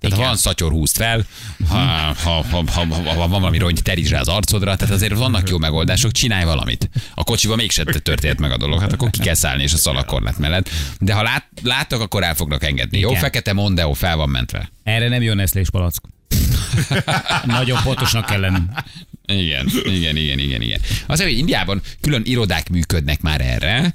Tehát 0.00 0.16
ha 0.16 0.22
van 0.24 0.36
szatyor, 0.36 0.70
húzd 0.70 0.96
fel, 0.96 1.24
ha, 1.68 1.76
ha, 1.76 2.14
ha, 2.22 2.44
ha, 2.50 2.86
ha, 2.86 3.12
ha 3.12 3.28
van 3.28 3.30
valami 3.30 3.58
rongy, 3.58 3.82
terítsd 3.82 4.12
rá 4.12 4.20
az 4.20 4.28
arcodra, 4.28 4.76
tehát 4.76 4.94
azért 4.94 5.14
vannak 5.14 5.48
jó 5.48 5.58
megoldások, 5.58 6.12
csinálj 6.12 6.44
valamit. 6.44 6.90
A 7.14 7.24
kocsiba 7.24 7.56
mégsem 7.56 7.84
történt 7.84 8.40
meg 8.40 8.50
a 8.50 8.56
dolog, 8.56 8.80
hát 8.80 8.92
akkor 8.92 9.10
ki 9.10 9.20
kell 9.20 9.34
szállni 9.34 9.62
és 9.62 9.72
a 9.72 9.76
szalakorlát 9.76 10.38
mellett. 10.38 10.68
De 10.98 11.12
ha 11.12 11.22
lát, 11.22 11.46
láttak, 11.62 12.00
akkor 12.00 12.22
el 12.22 12.34
fognak 12.34 12.64
engedni. 12.64 12.98
Jó, 12.98 13.08
Igen. 13.08 13.20
fekete 13.20 13.52
Mondeo 13.52 13.92
fel 13.92 14.16
van 14.16 14.28
mentve. 14.28 14.70
Erre 14.82 15.08
nem 15.08 15.22
jön 15.22 15.36
Nestlé 15.36 15.62
palack. 15.70 16.02
Nagyon 17.44 17.82
pontosnak 17.82 18.26
kell 18.26 18.40
lenni. 18.40 18.60
Igen, 19.26 19.70
igen, 19.84 20.16
igen, 20.16 20.38
igen, 20.38 20.62
igen. 20.62 20.80
Azért, 21.06 21.28
hogy 21.28 21.38
Indiában 21.38 21.82
külön 22.00 22.22
irodák 22.24 22.68
működnek 22.68 23.20
már 23.20 23.40
erre, 23.40 23.94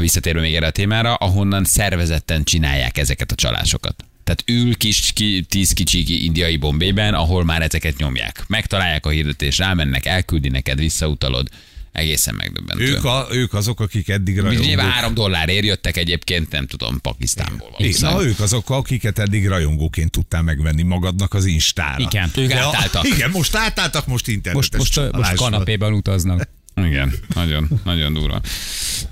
visszatérve 0.00 0.40
még 0.40 0.54
erre 0.54 0.66
a 0.66 0.70
témára, 0.70 1.14
ahonnan 1.14 1.64
szervezetten 1.64 2.44
csinálják 2.44 2.98
ezeket 2.98 3.32
a 3.32 3.34
csalásokat. 3.34 4.07
Tehát 4.28 4.44
ül 4.46 4.76
kis, 4.76 5.10
ki, 5.14 5.42
tíz 5.48 5.72
kicsi 5.72 6.24
indiai 6.24 6.56
bombében, 6.56 7.14
ahol 7.14 7.44
már 7.44 7.62
ezeket 7.62 7.96
nyomják. 7.96 8.44
Megtalálják 8.46 9.06
a 9.06 9.10
hirdetést, 9.10 9.58
rámennek, 9.58 10.06
elküldi 10.06 10.48
neked, 10.48 10.78
visszautalod. 10.78 11.48
Egészen 11.92 12.34
megdöbbentő. 12.34 12.84
Ők, 12.84 13.04
a, 13.04 13.26
ők 13.30 13.54
azok, 13.54 13.80
akik 13.80 14.08
eddig 14.08 14.34
Nyilván 14.34 14.52
rajongók. 14.54 14.80
három 14.80 15.14
dollárért 15.14 15.64
jöttek 15.64 15.96
egyébként, 15.96 16.50
nem 16.50 16.66
tudom, 16.66 17.00
Pakisztánból. 17.00 17.68
Igen, 17.78 17.78
valószínűleg. 17.78 18.16
na, 18.16 18.24
ők 18.24 18.40
azok, 18.40 18.70
akiket 18.70 19.18
eddig 19.18 19.46
rajongóként 19.46 20.10
tudtál 20.10 20.42
megvenni 20.42 20.82
magadnak 20.82 21.34
az 21.34 21.44
Instára. 21.44 22.02
Igen. 22.02 22.30
Ők 22.36 22.48
De 22.48 22.60
a- 22.60 22.66
átálltak. 22.66 23.06
Igen, 23.14 23.30
most 23.30 23.54
átálltak, 23.54 24.06
most 24.06 24.28
internetes 24.28 24.70
Most, 24.78 24.96
most, 24.96 25.12
most 25.12 25.34
kanapéban 25.34 25.92
utaznak. 25.92 26.48
Igen, 26.84 27.12
nagyon, 27.34 27.68
nagyon 27.84 28.12
durva. 28.12 28.40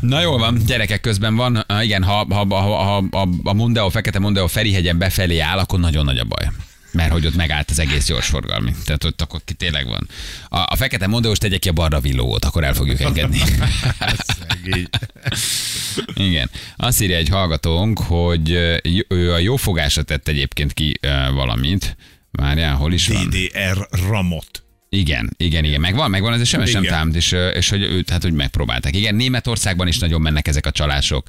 Na 0.00 0.20
jól 0.20 0.38
van, 0.38 0.62
gyerekek 0.66 1.00
közben 1.00 1.36
van. 1.36 1.64
Igen, 1.82 2.02
ha, 2.02 2.26
ha, 2.28 2.46
ha, 2.48 2.60
ha, 2.60 3.04
ha 3.10 3.28
a 3.42 3.52
Mondeo, 3.52 3.90
Fekete 3.90 4.18
Mondeo 4.18 4.46
Ferihegyen 4.46 4.98
befelé 4.98 5.38
áll, 5.38 5.58
akkor 5.58 5.80
nagyon 5.80 6.04
nagy 6.04 6.18
a 6.18 6.24
baj. 6.24 6.50
Mert 6.92 7.12
hogy 7.12 7.26
ott 7.26 7.34
megállt 7.34 7.70
az 7.70 7.78
egész 7.78 8.06
gyorsforgalmi. 8.06 8.72
Tehát 8.84 9.04
ott 9.04 9.22
akkor 9.22 9.40
ki 9.44 9.54
tényleg 9.54 9.86
van. 9.86 10.08
A, 10.48 10.58
a 10.58 10.76
Fekete 10.76 11.06
Mondeós 11.06 11.38
tegye 11.38 11.58
ki 11.58 11.68
a 11.68 11.72
barra 11.72 12.00
villót, 12.00 12.44
akkor 12.44 12.64
el 12.64 12.74
fogjuk 12.74 13.00
engedni. 13.00 13.40
Igen. 16.14 16.50
Azt 16.76 17.02
írja 17.02 17.16
egy 17.16 17.28
hallgatónk, 17.28 17.98
hogy 17.98 18.50
ő 19.08 19.32
a 19.32 19.38
jófogásra 19.38 20.02
tett 20.02 20.28
egyébként 20.28 20.72
ki 20.72 20.98
valamit. 21.34 21.96
Várjál, 22.30 22.74
hol 22.74 22.92
is 22.92 23.08
van? 23.08 23.28
DDR 23.28 23.88
Ramot. 24.08 24.65
Igen, 24.88 25.30
igen, 25.36 25.64
igen, 25.64 25.80
megvan, 25.80 26.10
megvan, 26.10 26.40
ez 26.40 26.50
nem 26.50 26.62
Igen. 26.62 26.82
támt, 26.82 27.14
és, 27.14 27.32
és 27.32 27.68
hogy 27.68 27.82
őt, 27.82 28.10
hát, 28.10 28.22
hogy 28.22 28.32
megpróbálták. 28.32 28.96
Igen, 28.96 29.14
Németországban 29.14 29.86
is 29.86 29.98
nagyon 29.98 30.20
mennek 30.20 30.48
ezek 30.48 30.66
a 30.66 30.70
csalások. 30.70 31.26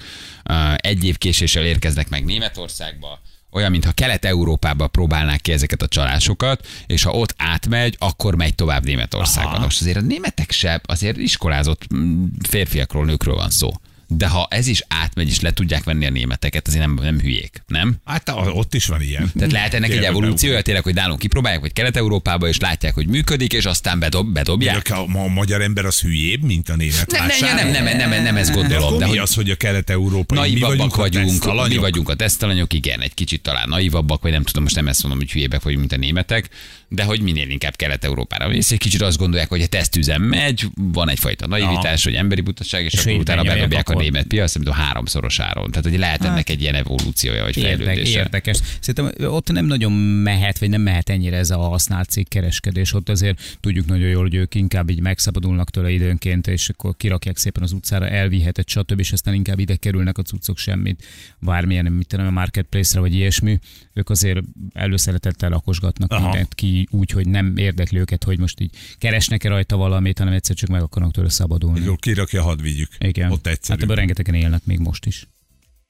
Egy 0.75 1.05
év 1.05 1.17
késéssel 1.17 1.65
érkeznek 1.65 2.09
meg 2.09 2.25
Németországba, 2.25 3.21
olyan, 3.51 3.71
mintha 3.71 3.91
Kelet-Európába 3.91 4.87
próbálnák 4.87 5.41
ki 5.41 5.51
ezeket 5.51 5.81
a 5.81 5.87
csalásokat, 5.87 6.67
és 6.87 7.03
ha 7.03 7.11
ott 7.11 7.33
átmegy, 7.37 7.95
akkor 7.99 8.35
megy 8.35 8.55
tovább 8.55 8.83
Németországba. 8.83 9.59
Most 9.59 9.81
azért 9.81 9.97
a 9.97 10.01
németek 10.01 10.51
se, 10.51 10.81
azért 10.85 11.17
iskolázott 11.17 11.93
mm, 11.95 12.25
férfiakról, 12.49 13.05
nőkről 13.05 13.35
van 13.35 13.49
szó. 13.49 13.71
De 14.07 14.27
ha 14.27 14.47
ez 14.49 14.67
is 14.67 14.83
átmegy, 14.87 15.29
és 15.29 15.39
le 15.39 15.53
tudják 15.53 15.83
venni 15.83 16.05
a 16.05 16.09
németeket, 16.09 16.67
azért 16.67 16.85
nem, 16.85 16.99
nem 17.01 17.19
hülyék, 17.19 17.63
nem? 17.67 17.95
Hát 18.05 18.31
ott 18.33 18.73
is 18.73 18.85
van 18.85 19.01
ilyen. 19.01 19.31
Tehát 19.35 19.51
lehet 19.51 19.73
ennek 19.73 19.89
egy 19.89 19.95
Tényleg, 19.95 20.09
evolúciója, 20.09 20.61
tényleg, 20.61 20.83
hogy 20.83 20.93
nálunk 20.93 21.19
kipróbálják, 21.19 21.61
vagy 21.61 21.73
Kelet-Európába, 21.73 22.47
és 22.47 22.59
látják, 22.59 22.93
hogy 22.93 23.07
működik, 23.07 23.53
és 23.53 23.65
aztán 23.65 23.99
bedob, 23.99 24.33
bedobják. 24.33 24.89
A, 24.89 25.05
a, 25.13 25.27
magyar 25.27 25.61
ember 25.61 25.85
az 25.85 25.99
hülyébb, 25.99 26.43
mint 26.43 26.69
a 26.69 26.75
német 26.75 27.11
Nem, 27.11 27.27
nem, 27.39 27.71
nem, 27.71 27.83
nem, 27.83 27.97
nem, 28.09 28.23
nem, 28.23 28.37
ezt 28.37 28.49
De 28.49 28.55
gondolom, 28.55 28.83
akkor 28.83 28.97
de 28.97 29.03
mi 29.03 29.09
hogy 29.09 29.19
az, 29.19 29.33
hogy 29.33 29.49
a 29.49 29.55
kelet-európai, 29.55 30.39
mi 30.39 30.59
naivabbak 30.59 30.95
vagyunk, 30.95 31.43
vagyunk, 31.43 31.59
a 31.59 31.67
mi 31.67 31.77
vagyunk 31.77 32.09
a 32.09 32.15
tesztalanyok, 32.15 32.73
igen, 32.73 33.01
egy 33.01 33.13
kicsit 33.13 33.41
talán 33.41 33.69
naivabbak, 33.69 34.21
vagy 34.21 34.31
nem 34.31 34.43
tudom, 34.43 34.63
most 34.63 34.75
nem 34.75 34.87
ezt 34.87 35.01
mondom, 35.01 35.19
hogy 35.19 35.31
hülyébbek 35.31 35.61
vagyunk, 35.61 35.79
mint 35.79 35.93
a 35.93 35.97
németek, 35.97 36.49
de 36.87 37.03
hogy 37.03 37.21
minél 37.21 37.49
inkább 37.49 37.75
Kelet-Európára 37.75 38.47
mész, 38.47 38.71
egy 38.71 38.77
kicsit 38.77 39.01
azt 39.01 39.17
gondolják, 39.17 39.49
hogy 39.49 39.61
a 39.61 39.67
tesztüzem 39.67 40.21
megy, 40.21 40.65
van 40.75 41.09
egyfajta 41.09 41.47
naivitás, 41.47 42.03
vagy 42.03 42.13
emberi 42.13 42.41
butaság, 42.41 42.83
és, 42.83 42.93
És 42.93 42.99
akkor 42.99 43.13
utána 43.13 43.43
bedobják 43.43 43.89
a 43.89 43.96
akkor. 43.97 44.11
német 44.11 44.27
piac, 44.27 44.55
mint 44.55 44.67
a 44.67 44.73
háromszoros 44.73 45.39
áron. 45.39 45.69
Tehát, 45.71 45.89
hogy 45.89 45.99
lehet 45.99 46.23
ennek 46.23 46.49
egy 46.49 46.61
ilyen 46.61 46.75
evolúciója, 46.75 47.43
vagy 47.43 47.53
fejlődése. 47.53 48.19
érdekes. 48.19 48.59
Szerintem 48.79 49.29
ott 49.29 49.51
nem 49.51 49.65
nagyon 49.65 49.91
mehet, 49.91 50.59
vagy 50.59 50.69
nem 50.69 50.81
mehet 50.81 51.09
ennyire 51.09 51.37
ez 51.37 51.49
a 51.49 51.57
használt 51.57 52.09
cikk 52.09 52.27
kereskedés. 52.27 52.93
Ott 52.93 53.09
azért 53.09 53.57
tudjuk 53.59 53.85
nagyon 53.85 54.07
jól, 54.07 54.21
hogy 54.21 54.35
ők 54.35 54.55
inkább 54.55 54.89
így 54.89 55.01
megszabadulnak 55.01 55.69
tőle 55.69 55.89
időnként, 55.89 56.47
és 56.47 56.69
akkor 56.69 56.95
kirakják 56.97 57.37
szépen 57.37 57.63
az 57.63 57.71
utcára, 57.71 58.07
elvihetett, 58.07 58.67
stb. 58.67 58.99
és 58.99 59.11
aztán 59.11 59.33
inkább 59.33 59.59
ide 59.59 59.75
kerülnek 59.75 60.17
a 60.17 60.21
cuccok 60.21 60.57
semmit, 60.57 61.05
bármilyen, 61.39 61.85
mit 61.85 62.07
tudom, 62.07 62.27
a 62.27 62.31
marketplace-re, 62.31 62.99
vagy 62.99 63.13
ilyesmi. 63.13 63.59
Ők 63.97 64.09
azért 64.09 64.39
előszeretettel 64.73 65.49
lakosgatnak 65.49 66.11
Aha. 66.11 66.21
mindent 66.21 66.53
ki 66.53 66.87
úgy, 66.91 67.11
hogy 67.11 67.27
nem 67.27 67.57
érdekli 67.57 67.99
őket, 67.99 68.23
hogy 68.23 68.39
most 68.39 68.59
így 68.59 68.69
keresnek-e 68.97 69.49
rajta 69.49 69.75
valamit, 69.75 70.17
hanem 70.17 70.33
egyszer 70.33 70.55
csak 70.55 70.69
meg 70.69 70.81
akarnak 70.81 71.11
tőle 71.11 71.29
szabadulni. 71.29 71.85
Jól 71.85 71.97
kirakja, 71.97 72.43
hadd 72.43 72.61
vigyük. 72.61 72.89
Igen. 72.97 73.31
Ott 73.31 73.47
egyszerű. 73.47 73.73
Hát 73.73 73.83
ebben 73.83 73.95
rengetegen 73.95 74.33
élnek 74.33 74.65
még 74.65 74.79
most 74.79 75.05
is. 75.05 75.27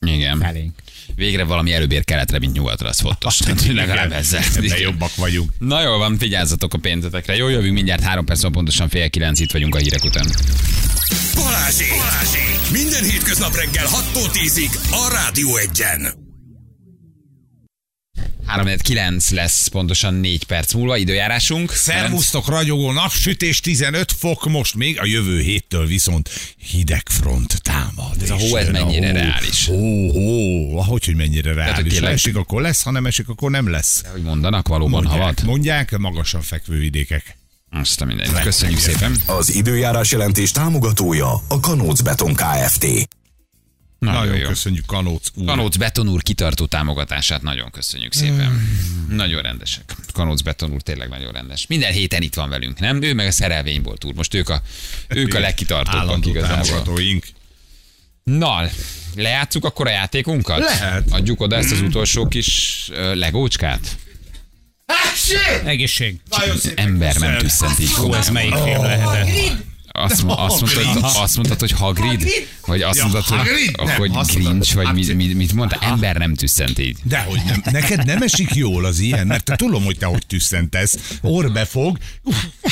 Igen. 0.06 0.40
Felénk. 0.40 0.74
Végre 1.16 1.44
valami 1.44 1.74
előbb 1.74 1.92
ér 1.92 2.04
keletre, 2.04 2.40
mint 2.40 2.54
nyugatra, 2.54 2.90
az 2.90 3.00
fontos. 3.00 3.38
Tehát, 3.38 3.62
hogy 3.62 3.76
legalább 3.76 4.12
ezzel. 4.12 4.42
De 4.68 4.80
jobbak 4.80 5.16
vagyunk. 5.16 5.52
Na 5.60 5.82
jól 5.82 5.98
van, 5.98 6.18
vigyázzatok 6.18 6.74
a 6.74 6.78
pénzetekre. 6.78 7.36
Jó, 7.36 7.48
jövünk 7.50 7.74
mindjárt 7.74 8.02
három 8.02 8.26
perc, 8.26 8.52
pontosan 8.52 8.90
fél 8.90 9.10
kilenc, 9.10 9.40
itt 9.40 9.52
vagyunk 9.52 9.76
a 9.76 9.78
hírek 9.78 10.04
után. 10.04 10.28
Balázsék! 11.36 11.90
Balázsék! 11.90 12.72
Minden 12.72 13.04
hétköznap 13.04 13.56
reggel 13.56 13.86
6-tól 13.86 14.30
10-ig 14.32 14.92
a 14.92 15.10
Rádió 15.14 15.56
Egyen. 15.56 16.27
3-9 18.56 19.30
lesz 19.34 19.68
pontosan 19.68 20.14
4 20.14 20.44
perc 20.44 20.74
múlva, 20.74 20.98
időjárásunk. 20.98 21.72
Szervusztok, 21.72 22.48
ragyogó 22.48 22.92
napsütés, 22.92 23.60
15 23.60 24.12
fok, 24.12 24.50
most 24.50 24.76
még 24.76 25.00
a 25.00 25.06
jövő 25.06 25.40
héttől 25.42 25.86
viszont 25.86 26.30
hideg 26.72 27.10
front 27.10 27.62
támad. 27.62 28.16
Ez 28.22 28.30
a 28.30 28.36
hó, 28.36 28.56
ez 28.56 28.70
mennyire 28.70 29.08
hó. 29.08 29.14
reális? 29.14 29.66
Hó, 29.66 30.12
hó, 30.12 30.78
ahogy, 30.80 31.06
hogy 31.06 31.16
mennyire 31.16 31.54
reális. 31.54 31.76
hogy 31.76 31.84
Ha 31.86 31.90
tényleg- 31.90 32.14
esik, 32.14 32.36
akkor 32.36 32.62
lesz, 32.62 32.84
ha 32.84 32.92
nem 32.92 33.06
esik, 33.06 33.30
akkor 33.30 33.52
nem 33.52 33.70
lesz. 33.70 34.04
Hogy 34.12 34.22
mondanak, 34.22 34.68
valóban 34.68 34.92
Mondják, 35.04 35.20
havat? 35.22 35.44
mondják 35.44 35.98
magasan 35.98 36.42
fekvő 36.42 36.78
vidékek. 36.80 37.38
Azt 37.72 38.02
a 38.02 38.06
mindenit. 38.06 38.40
Köszönjük 38.40 38.80
szépen. 38.80 39.16
Az 39.26 39.56
időjárás 39.56 40.12
jelentés 40.12 40.52
támogatója 40.52 41.42
a 41.48 41.60
Kanóc 41.60 42.02
Beton 42.02 42.34
Kft. 42.36 42.86
Nagyon, 44.00 44.20
Nagyon 44.22 44.38
jó. 44.38 44.48
köszönjük, 44.48 44.86
Kanóc 44.86 45.28
úr. 45.34 45.46
Kanóc 45.46 45.76
Beton 45.76 46.08
úr 46.10 46.22
kitartó 46.24 46.66
támogatását 46.66 47.42
nagyon 47.42 47.72
köszönjük 47.72 48.14
szépen. 48.14 48.70
Nagyon 49.10 49.42
rendesek. 49.42 49.96
Kanóc 50.14 50.42
Beton 50.42 50.72
úr 50.72 50.82
tényleg 50.82 51.10
nagyon 51.10 51.32
rendes. 51.32 51.68
Minden 51.68 51.92
héten 51.92 52.22
itt 52.22 52.34
van 52.34 52.50
velünk, 52.50 52.80
nem? 52.80 53.02
Ő 53.02 53.14
meg 53.14 53.28
a 53.28 53.32
szerelvénybolt 53.32 54.04
úr. 54.06 54.14
Most 54.14 54.34
ők 54.34 54.50
a, 54.50 54.62
ők 55.08 55.34
a 55.34 55.40
legkitartóbbak 55.40 56.26
igazából. 56.26 56.66
támogatóink. 56.66 57.26
Na, 58.24 58.62
lejátszuk 59.16 59.66
akkor 59.66 59.88
a 59.88 59.90
játékunkat? 59.90 60.60
Lehet. 60.60 61.12
Adjuk 61.12 61.42
oda 61.42 61.56
ezt 61.56 61.72
az 61.72 61.82
utolsó 61.82 62.28
kis 62.28 62.90
legócskát? 63.14 63.98
Egészség. 65.66 66.20
Nagyon 66.30 66.58
szépen 66.58 66.86
Ember 66.88 67.16
nem 67.16 67.38
tüsszent 67.38 67.80
így 67.80 67.94
Ó, 68.02 68.14
ez 68.14 68.30
melyik 68.30 68.56
film 68.56 68.82
lehetett? 68.84 69.28
Azt, 70.00 70.24
mo- 70.24 70.40
azt, 70.40 70.62
mondtad, 70.62 71.12
azt 71.16 71.36
mondtad, 71.36 71.60
hogy 71.60 71.72
Hagrid? 71.72 72.28
Vagy 72.66 72.82
azt 72.82 72.98
Ja, 72.98 73.06
mondtad, 73.08 73.24
hogy, 73.24 73.38
Hagrid? 73.48 73.76
Nem, 73.86 73.96
hogy 73.98 74.12
azt 74.14 74.34
mondtad, 74.34 74.52
Grinch, 74.52 74.74
vagy 74.76 74.94
mit, 74.94 75.16
mit, 75.16 75.34
mit 75.34 75.54
mondta? 75.54 75.78
Ember 75.82 76.16
nem 76.16 76.34
tüsszent 76.36 76.80
így. 76.80 76.98
Dehogy 77.04 77.40
nem. 77.46 77.62
Neked 77.72 78.06
nem 78.06 78.22
esik 78.22 78.56
jól 78.56 78.86
az 78.86 79.00
ilyen, 79.00 79.28
mert 79.28 79.44
te 79.44 79.56
tudom, 79.56 79.84
hogy 79.84 79.98
te 79.98 80.06
hogy 80.06 80.26
tüsszentesz. 80.28 81.18
Orbe 81.22 81.66
fog. 81.66 81.98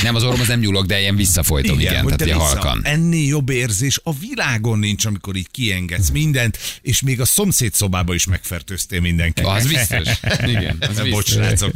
Nem, 0.04 0.16
az 0.16 0.24
orrom 0.24 0.40
az 0.40 0.48
nem 0.48 0.60
nyúlok, 0.60 0.86
de 0.86 1.00
ilyen 1.00 1.16
visszafolytom, 1.16 1.80
igen, 1.80 1.92
igen 1.94 2.06
tehát 2.18 2.24
vissza- 2.24 2.40
halkan. 2.40 2.82
Ennél 2.84 3.28
jobb 3.28 3.50
érzés 3.50 4.00
a 4.04 4.14
világon 4.14 4.80
nincs, 4.80 5.06
amikor 5.06 5.36
így 5.36 5.48
kiengedsz 5.52 6.10
mindent, 6.10 6.58
és 6.82 7.02
még 7.02 7.22
a 7.22 7.26
szomszéd 7.26 7.74
szobába 7.74 8.14
is 8.14 8.26
megfertőztél 8.26 9.00
mindenkit. 9.02 9.46
Az 9.46 9.68
biztos. 9.68 10.08
Igen, 10.46 10.78
az 10.80 10.96
Bocs, 11.10 11.12
biztos. 11.12 11.34
srácok. 11.34 11.72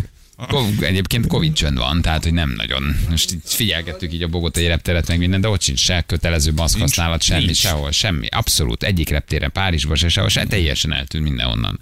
Egyébként 0.80 1.28
Covid 1.28 1.54
csönd 1.54 1.78
van, 1.78 2.02
tehát 2.02 2.24
hogy 2.24 2.34
nem 2.34 2.54
nagyon. 2.58 2.96
Most 3.10 3.32
így 3.32 3.40
figyelgettük 3.44 4.14
így 4.14 4.24
a 4.24 4.28
Bogotai 4.28 4.68
repteret 4.68 5.08
meg 5.08 5.18
minden, 5.18 5.42
de 5.42 5.48
ott 5.48 5.62
sincs 5.62 5.80
se 5.80 6.02
kötelező 6.02 6.52
maszk 6.56 6.80
használat, 6.80 7.22
semmi, 7.22 7.46
nincs. 7.46 7.58
sehol, 7.58 7.92
semmi. 7.92 8.28
Abszolút. 8.28 8.84
Egyik 8.84 9.10
reptéren, 9.10 9.52
Párizsban 9.52 9.96
se, 9.96 10.10
sehol, 10.10 10.30
se 10.30 10.46
teljesen 10.46 10.94
eltűnt 10.94 11.24
mindenhonnan. 11.24 11.80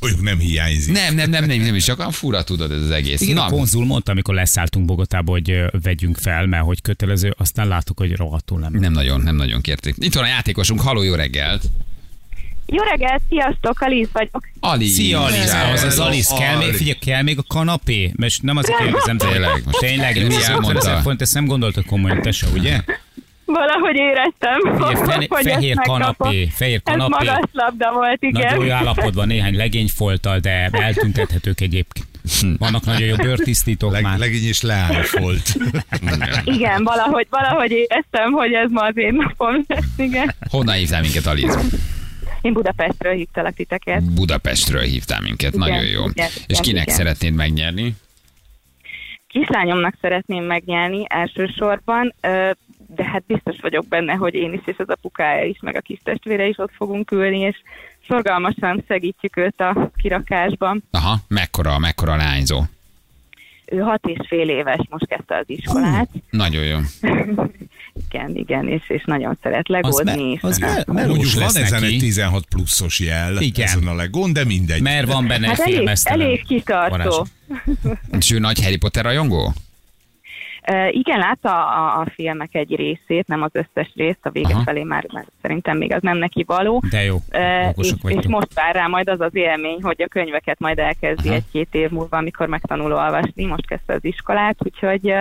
Olyan 0.00 0.18
nem 0.22 0.38
hiányzik. 0.38 0.92
Nem, 0.92 1.14
nem, 1.14 1.30
nem, 1.30 1.44
nem, 1.44 1.60
nem 1.60 1.74
is, 1.74 1.84
csak 1.84 2.12
fura 2.12 2.44
tudod 2.44 2.70
ez 2.72 2.80
az 2.82 2.90
egész. 2.90 3.20
Igen, 3.20 3.34
Na, 3.34 3.44
a 3.44 3.48
konzul 3.48 3.84
mondta, 3.84 4.12
amikor 4.12 4.34
leszálltunk 4.34 4.86
Bogotába, 4.86 5.32
hogy 5.32 5.64
vegyünk 5.82 6.16
fel, 6.16 6.46
mert 6.46 6.64
hogy 6.64 6.82
kötelező, 6.82 7.34
aztán 7.38 7.68
láttuk, 7.68 7.98
hogy 7.98 8.16
rohadtul 8.16 8.58
nem. 8.58 8.72
nem 8.72 8.92
nagyon, 8.92 9.20
nem 9.20 9.36
nagyon 9.36 9.60
kérték. 9.60 9.94
Itt 9.98 10.14
van 10.14 10.24
a 10.24 10.26
játékosunk, 10.26 10.80
haló, 10.80 11.02
jó 11.02 11.14
reggelt. 11.14 11.62
Jó 12.74 12.82
reggelt, 12.82 13.20
sziasztok, 13.28 13.80
Alice 13.80 14.10
vagyok. 14.12 14.48
Ali. 14.60 14.86
Szia, 14.86 15.20
Alice! 15.24 15.68
Az 15.72 15.82
az 15.82 15.98
Alice, 15.98 16.36
kell 16.38 16.56
még, 16.56 16.72
figyelj, 16.74 16.98
kell 16.98 17.22
még 17.22 17.38
a 17.38 17.42
kanapé? 17.48 18.12
Most 18.16 18.42
nem 18.42 18.56
azért 18.56 18.78
kérdezem, 18.78 19.16
Tényleg, 19.18 19.62
most 19.64 19.78
Tényleg, 19.78 20.14
mi 20.16 20.34
50 20.34 20.50
elmondta? 20.52 21.14
ezt 21.18 21.34
nem 21.34 21.44
gondoltad 21.46 21.84
komolyan, 21.86 22.22
te 22.22 22.30
se, 22.32 22.46
ugye? 22.54 22.80
Valahogy 23.44 23.96
éreztem, 23.96 24.58
Ugye, 24.74 24.96
fe, 24.96 25.12
hogy 25.14 25.46
ezt 25.46 25.54
fehér 25.54 25.74
megkapom. 25.76 26.00
kanapé, 26.00 26.48
fehér 26.54 26.80
Ez 26.84 26.92
kanapé. 26.94 27.24
magas 27.26 27.48
labda 27.52 27.92
volt, 27.92 28.20
Nagyon 28.20 28.54
jó 28.54 28.62
igen. 28.62 28.76
állapotban, 28.76 29.26
néhány 29.26 29.56
legényfolttal, 29.56 30.38
de 30.38 30.68
eltüntethetők 30.72 31.60
egyébként. 31.60 32.06
Vannak 32.58 32.84
nagyon 32.84 33.08
jó 33.08 33.14
bőrtisztítók 33.16 33.92
Leg, 33.92 34.02
már. 34.02 34.18
legény 34.18 34.48
is 34.48 34.60
leállfolt. 34.60 35.56
Igen, 36.44 36.84
valahogy, 36.84 37.26
valahogy 37.30 37.70
éreztem, 37.70 38.32
hogy 38.32 38.52
ez 38.52 38.70
ma 38.70 38.80
az 38.82 38.96
én 38.96 39.14
napom 39.14 39.64
lesz, 39.66 39.84
igen. 39.96 40.34
Honnan 40.50 40.74
hívtál 40.74 41.00
minket, 41.00 41.26
Aliz? 41.26 41.58
Én 42.42 42.52
Budapestről 42.52 43.12
hívtalak 43.12 43.54
titeket. 43.54 44.14
Budapestről 44.14 44.82
hívtál 44.82 45.20
minket, 45.20 45.54
Igen, 45.54 45.68
nagyon 45.68 45.84
jó. 45.84 46.04
igen, 46.08 46.28
És 46.28 46.42
igen, 46.46 46.62
kinek 46.62 46.82
igen. 46.82 46.96
szeretnéd 46.96 47.34
megnyerni? 47.34 47.94
Kislányomnak 49.26 49.94
szeretném 50.00 50.44
megnyerni 50.44 51.04
elsősorban, 51.08 52.14
de 52.94 53.04
hát 53.04 53.22
biztos 53.26 53.56
vagyok 53.60 53.86
benne, 53.86 54.12
hogy 54.12 54.34
én 54.34 54.52
is, 54.52 54.60
és 54.64 54.76
az 54.78 54.88
apukája 54.88 55.44
is, 55.44 55.58
meg 55.60 55.76
a 55.76 55.80
kis 55.80 56.00
testvére 56.04 56.46
is 56.46 56.58
ott 56.58 56.72
fogunk 56.76 57.10
ülni, 57.10 57.38
és 57.38 57.56
szorgalmasan 58.08 58.84
segítjük 58.88 59.36
őt 59.36 59.60
a 59.60 59.90
kirakásban. 59.96 60.82
Aha, 60.90 61.16
mekkora, 61.28 61.78
mekkora 61.78 62.16
lányzó. 62.16 62.62
Ő 63.72 63.78
hat 63.78 64.06
és 64.06 64.26
fél 64.28 64.48
éves, 64.48 64.78
most 64.90 65.06
kezdte 65.06 65.36
az 65.36 65.44
iskolát. 65.46 66.08
Nagyon 66.30 66.64
jó. 66.64 66.78
Igen, 68.08 68.36
igen, 68.36 68.68
és, 68.68 68.82
és 68.88 69.02
nagyon 69.06 69.38
szeret 69.42 69.64
Az, 69.68 69.74
legózni. 69.74 70.24
me, 70.24 70.32
és 70.32 70.42
az 70.42 70.58
me, 70.58 70.84
Mondjuk 70.86 71.32
van 71.34 71.42
ezen 71.44 71.74
egy 71.74 71.80
neki, 71.80 71.98
16 71.98 72.44
pluszos 72.44 73.00
jel, 73.00 73.40
Igen. 73.40 73.66
ezen 73.66 73.86
a 73.86 73.94
legón, 73.94 74.32
de 74.32 74.44
mindegy. 74.44 74.82
mert 74.82 75.06
van 75.06 75.26
benne 75.26 75.50
egy 75.50 75.58
Hát 75.58 75.66
elég, 75.66 75.88
elég 76.04 76.44
kitartó. 76.46 77.26
És 78.18 78.30
ő 78.30 78.38
nagy 78.38 78.62
Harry 78.62 78.76
Potter 78.76 79.04
rajongó? 79.04 79.52
Igen, 80.90 81.18
látta 81.18 81.66
a, 81.66 82.00
a 82.00 82.06
filmek 82.14 82.54
egy 82.54 82.76
részét, 82.76 83.26
nem 83.26 83.42
az 83.42 83.50
összes 83.52 83.92
részt, 83.94 84.18
a 84.22 84.30
vége 84.30 84.54
Aha. 84.54 84.62
felé 84.62 84.82
már, 84.82 85.06
már 85.12 85.24
szerintem 85.42 85.76
még 85.76 85.92
az 85.92 86.02
nem 86.02 86.16
neki 86.16 86.44
való. 86.46 86.82
De 86.90 87.02
jó, 87.02 87.16
Uh, 87.32 87.72
és, 87.76 87.94
és 88.02 88.26
most 88.26 88.54
vár 88.54 88.74
rá 88.74 88.86
majd 88.86 89.08
az 89.08 89.20
az 89.20 89.34
élmény, 89.34 89.82
hogy 89.82 90.02
a 90.02 90.08
könyveket 90.08 90.58
majd 90.58 90.78
elkezdi 90.78 91.28
Aha. 91.28 91.36
egy-két 91.36 91.68
év 91.74 91.90
múlva, 91.90 92.16
amikor 92.16 92.46
megtanul 92.46 92.92
olvasni, 92.92 93.44
most 93.44 93.66
kezdte 93.66 93.94
az 93.94 94.04
iskolát, 94.04 94.56
úgyhogy 94.58 95.14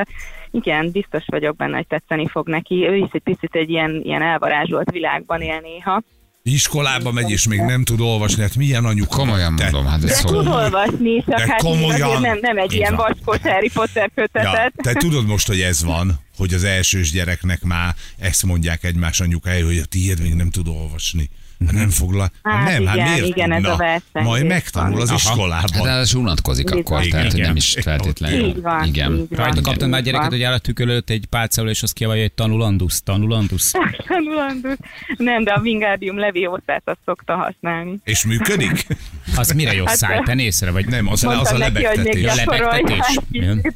igen, 0.51 0.91
biztos 0.91 1.23
vagyok 1.25 1.55
benne, 1.55 1.75
hogy 1.75 1.87
tetszeni 1.87 2.27
fog 2.27 2.47
neki. 2.47 2.87
Ő 2.87 2.95
is 2.95 3.09
egy 3.11 3.21
picit 3.21 3.55
egy 3.55 3.69
ilyen, 3.69 4.01
ilyen 4.03 4.21
elvarázsolt 4.21 4.91
világban 4.91 5.41
él 5.41 5.59
néha. 5.59 6.01
Iskolába 6.43 7.11
megy, 7.11 7.31
és 7.31 7.47
még 7.47 7.59
nem 7.59 7.83
tud 7.83 7.99
olvasni, 7.99 8.41
hát 8.41 8.55
milyen 8.55 8.85
anyuka 8.85 9.15
Komolyan 9.17 9.55
te? 9.55 9.63
mondom, 9.63 9.85
hát 9.85 9.99
De 9.99 10.11
ez 10.11 10.19
tud 10.21 10.47
olvasni, 10.47 11.15
csak 11.17 11.35
De 11.37 11.47
hát 11.47 11.61
komolyan? 11.61 12.21
nem, 12.21 12.37
nem 12.41 12.57
egy 12.57 12.71
Így 12.73 12.77
ilyen 12.79 12.95
vaskos 12.95 13.37
Harry 13.41 13.69
Potter 13.73 14.11
Ja, 14.15 14.23
kötetet. 14.23 14.73
te 14.75 14.93
tudod 14.93 15.25
most, 15.27 15.47
hogy 15.47 15.61
ez 15.61 15.83
van, 15.83 16.19
hogy 16.37 16.53
az 16.53 16.63
elsős 16.63 17.11
gyereknek 17.11 17.61
már 17.63 17.95
ezt 18.19 18.43
mondják 18.43 18.83
egymás 18.83 19.19
anyukája, 19.19 19.65
hogy 19.65 19.77
a 19.77 19.85
tiéd 19.85 20.21
még 20.21 20.33
nem 20.33 20.49
tud 20.49 20.67
olvasni. 20.67 21.29
Hát 21.65 21.75
nem 21.75 21.89
foglal. 21.89 22.31
Hát 22.43 22.69
nem, 22.71 22.85
hát 22.85 22.95
igen, 22.95 23.11
miért 23.11 23.25
igen, 23.27 23.51
ez 23.51 23.57
tudna? 23.57 23.73
a 23.73 23.77
verseny 23.77 24.23
Majd 24.23 24.45
megtanul 24.45 24.91
van. 24.91 25.01
az 25.01 25.09
Aha. 25.09 25.17
iskolában. 25.17 25.87
Hát 25.87 25.99
ez 25.99 26.13
unatkozik 26.13 26.69
Így 26.69 26.79
akkor, 26.79 26.99
van. 26.99 27.09
tehát 27.09 27.33
Igen. 27.33 27.47
nem 27.47 27.55
is 27.55 27.75
feltétlenül. 27.81 28.45
Így 28.45 28.61
van, 28.61 28.85
Igen. 28.87 29.11
így 29.11 29.17
van. 29.29 29.37
Rajta 29.45 29.61
kaptad 29.61 29.89
már 29.89 30.01
gyereket, 30.01 30.29
hogy 30.29 30.43
áll 30.43 30.53
a 30.53 30.57
tükör 30.57 30.89
előtt 30.89 31.09
egy 31.09 31.25
pálcával, 31.29 31.71
és 31.71 31.83
azt 31.83 31.93
kiabálja, 31.93 32.21
hogy 32.21 32.31
tanulandus, 32.33 33.01
tanulandus. 33.03 33.71
Tanulandus. 34.07 34.75
Nem, 35.17 35.43
de 35.43 35.51
a 35.51 35.59
Wingardium 35.59 36.17
Leviosa-t 36.17 36.81
azt 36.85 36.99
szokta 37.05 37.35
használni. 37.35 37.99
És 38.03 38.25
működik? 38.25 38.87
Az 39.35 39.51
mire 39.51 39.73
jó 39.73 39.85
Hát, 39.85 39.95
száj, 39.95 40.19
te 40.23 40.35
észre 40.35 40.71
vagy? 40.71 40.87
Nem, 40.87 41.07
az, 41.07 41.23
az 41.23 41.51
a 41.51 41.57
neki, 41.57 41.83
hogy 41.85 42.21
lebegtetés. 42.21 42.35
Lebegtetés. 42.35 43.17
Igen. 43.31 43.61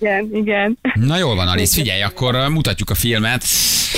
Igen, 0.00 0.30
igen. 0.34 0.78
Na 0.94 1.18
jól 1.18 1.34
van, 1.34 1.48
Alice, 1.48 1.74
figyelj, 1.74 2.02
akkor 2.02 2.34
uh, 2.34 2.48
mutatjuk 2.48 2.90
a 2.90 2.94
filmet. 2.94 3.44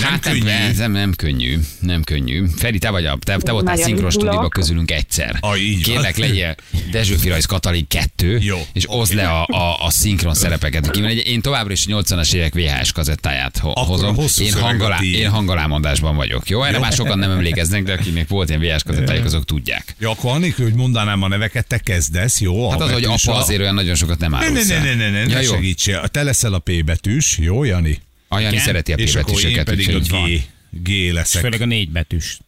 Hát 0.01 0.25
nem, 0.25 0.33
könnyű. 0.39 0.49
ez 0.49 0.77
nem, 0.77 0.93
nem 0.93 1.13
könnyű, 1.15 1.59
nem 1.81 2.03
könnyű. 2.03 2.45
Feri, 2.57 2.79
te 2.79 2.91
vagy 2.91 3.07
a, 3.07 3.19
te, 3.25 3.37
te 3.37 3.53
voltál 3.53 3.77
szinkron 3.77 3.95
izgulok. 3.95 4.13
stúdióban 4.13 4.49
közülünk 4.49 4.91
egyszer. 4.91 5.37
Ah, 5.41 5.61
így 5.63 5.73
van. 5.75 5.83
Kérlek, 5.95 6.17
legyél 6.17 6.55
Dezső 6.91 7.17
Rajz 7.25 7.45
Katalin 7.45 7.87
2, 7.89 8.39
Jó. 8.41 8.59
és 8.73 8.85
oszd 8.87 9.15
le 9.15 9.29
a, 9.29 9.47
a, 9.47 9.85
a 9.85 9.91
szinkron 9.91 10.35
szerepeket. 10.35 10.97
Én 10.97 11.41
továbbra 11.41 11.73
is 11.73 11.87
a 11.87 12.03
80-as 12.03 12.35
évek 12.35 12.55
VHS 12.55 12.93
kazettáját 12.93 13.59
ho- 13.59 13.79
hozom. 13.79 14.17
Én, 14.39 14.53
a 14.55 14.97
tiéd. 14.99 15.15
én 15.15 15.29
hangolámondásban 15.31 16.17
vagyok. 16.17 16.49
Jó, 16.49 16.63
erre 16.63 16.79
már 16.79 16.93
sokan 16.93 17.19
nem 17.19 17.31
emlékeznek, 17.31 17.83
de 17.83 17.93
akinek 17.93 18.29
volt 18.29 18.49
ilyen 18.49 18.61
VHS 18.61 18.83
kazettájuk, 18.83 19.25
azok 19.25 19.45
tudják. 19.45 19.95
Ja, 19.99 20.11
akkor 20.11 20.31
annélkül, 20.33 20.65
hogy 20.65 20.75
mondanám 20.75 21.23
a 21.23 21.29
neveket, 21.29 21.67
te 21.67 21.79
kezdesz, 21.79 22.41
jó? 22.41 22.67
A 22.69 22.71
Hát 22.71 22.81
az, 22.81 22.93
hogy 22.93 23.05
apa 23.05 23.33
a- 23.33 23.37
azért 23.39 23.61
olyan 23.61 23.75
nagyon 23.75 23.95
sokat 23.95 24.19
nem 24.19 24.31
Ne, 24.31 24.37
árulsz 24.37 24.69
ne, 24.69 24.79
ne, 24.83 24.89
el. 24.89 24.95
ne, 24.97 25.11
ne, 25.11 25.11
ne, 25.11 25.19
ja, 25.19 25.27
ne 25.27 25.43
jó. 25.43 25.51
Segítsél. 25.91 26.09
Te 26.09 26.23
leszel 26.23 26.53
a 26.55 26.59
P 26.59 26.85
betűs, 26.85 27.39
jó, 27.39 27.65
Jani? 27.65 27.99
Ajani 28.29 28.53
Igen? 28.53 28.65
szereti 28.65 28.93
a 28.93 28.97
És 28.97 29.15
akkor 29.15 29.45
én 29.45 29.53
P-betűsöket, 29.65 29.65
pedig 29.65 29.95
a 29.95 29.99
G, 29.99 30.43
G 30.83 30.89
És 30.89 31.13
leszek. 31.13 31.43
főleg 31.43 31.61
a 31.61 31.65
négy 31.65 31.91
betűs. 31.91 32.39